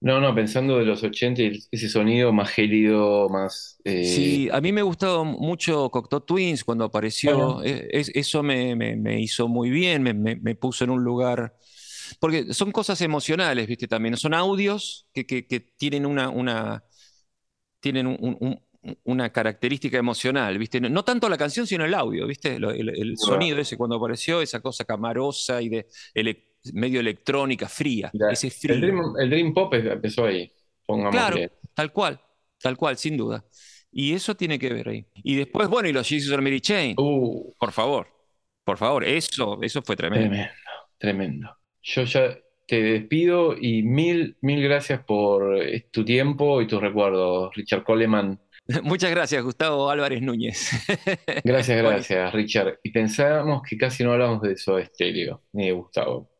[0.00, 1.42] No, no, pensando de los 80
[1.72, 3.80] ese sonido más gélido, más...
[3.82, 7.64] Eh, sí, a mí me gustó mucho Cocteau Twins cuando apareció.
[7.64, 11.56] E, eso me, hizo muy bien, me, puso en un lugar...
[12.20, 13.88] Porque son cosas emocionales, ¿viste?
[13.88, 15.24] También son audios que,
[15.76, 16.28] tienen una...
[16.28, 16.84] una
[17.80, 18.18] tienen
[19.04, 20.80] una característica emocional, ¿viste?
[20.80, 22.54] No, tanto la canción, sino el audio, ¿viste?
[22.54, 25.88] El, sonido ese cuando apareció, esa cosa camarosa y de
[26.72, 28.10] medio electrónica, fría.
[28.30, 28.80] ese El,
[29.30, 30.50] dream, Pop empezó ahí,
[30.86, 31.12] pongamos.
[31.12, 31.38] Claro,
[31.74, 32.20] tal cual,
[32.60, 33.44] tal cual, sin duda.
[33.90, 35.06] Y eso tiene que ver ahí.
[35.22, 36.94] Y después, bueno, y los Jesus are Mary Chain.
[36.98, 37.54] Uh.
[37.58, 38.06] Por favor,
[38.64, 40.28] por favor, eso, eso fue tremendo.
[40.28, 40.52] Tremendo,
[40.98, 41.56] tremendo.
[41.82, 42.36] Yo ya
[42.66, 48.38] te despido y mil, mil gracias por eh, tu tiempo y tus recuerdos, Richard Coleman.
[48.82, 50.70] Muchas gracias, Gustavo Álvarez Núñez.
[51.42, 52.78] Gracias, gracias, Richard.
[52.82, 56.37] Y pensábamos que casi no hablamos de eso estéreo, ni de Gustavo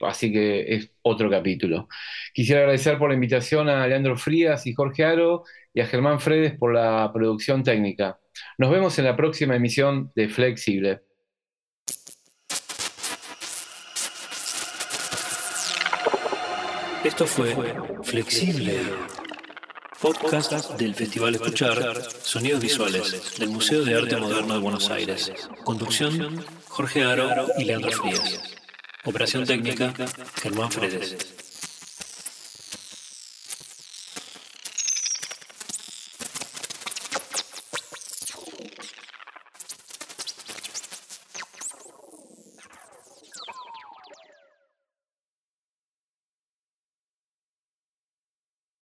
[0.00, 1.88] así que es otro capítulo.
[2.32, 6.56] Quisiera agradecer por la invitación a Leandro Frías y Jorge Aro y a Germán Fredes
[6.56, 8.18] por la producción técnica.
[8.58, 11.00] Nos vemos en la próxima emisión de Flexible.
[17.04, 17.54] Esto fue
[18.02, 18.80] Flexible,
[20.00, 25.30] podcast del Festival Escuchar, Sonidos Visuales, del Museo de Arte Moderno de Buenos Aires.
[25.64, 28.53] Conducción, Jorge Aro y Leandro Frías.
[29.04, 29.92] Operación técnica,
[30.42, 31.43] Germán Fredes.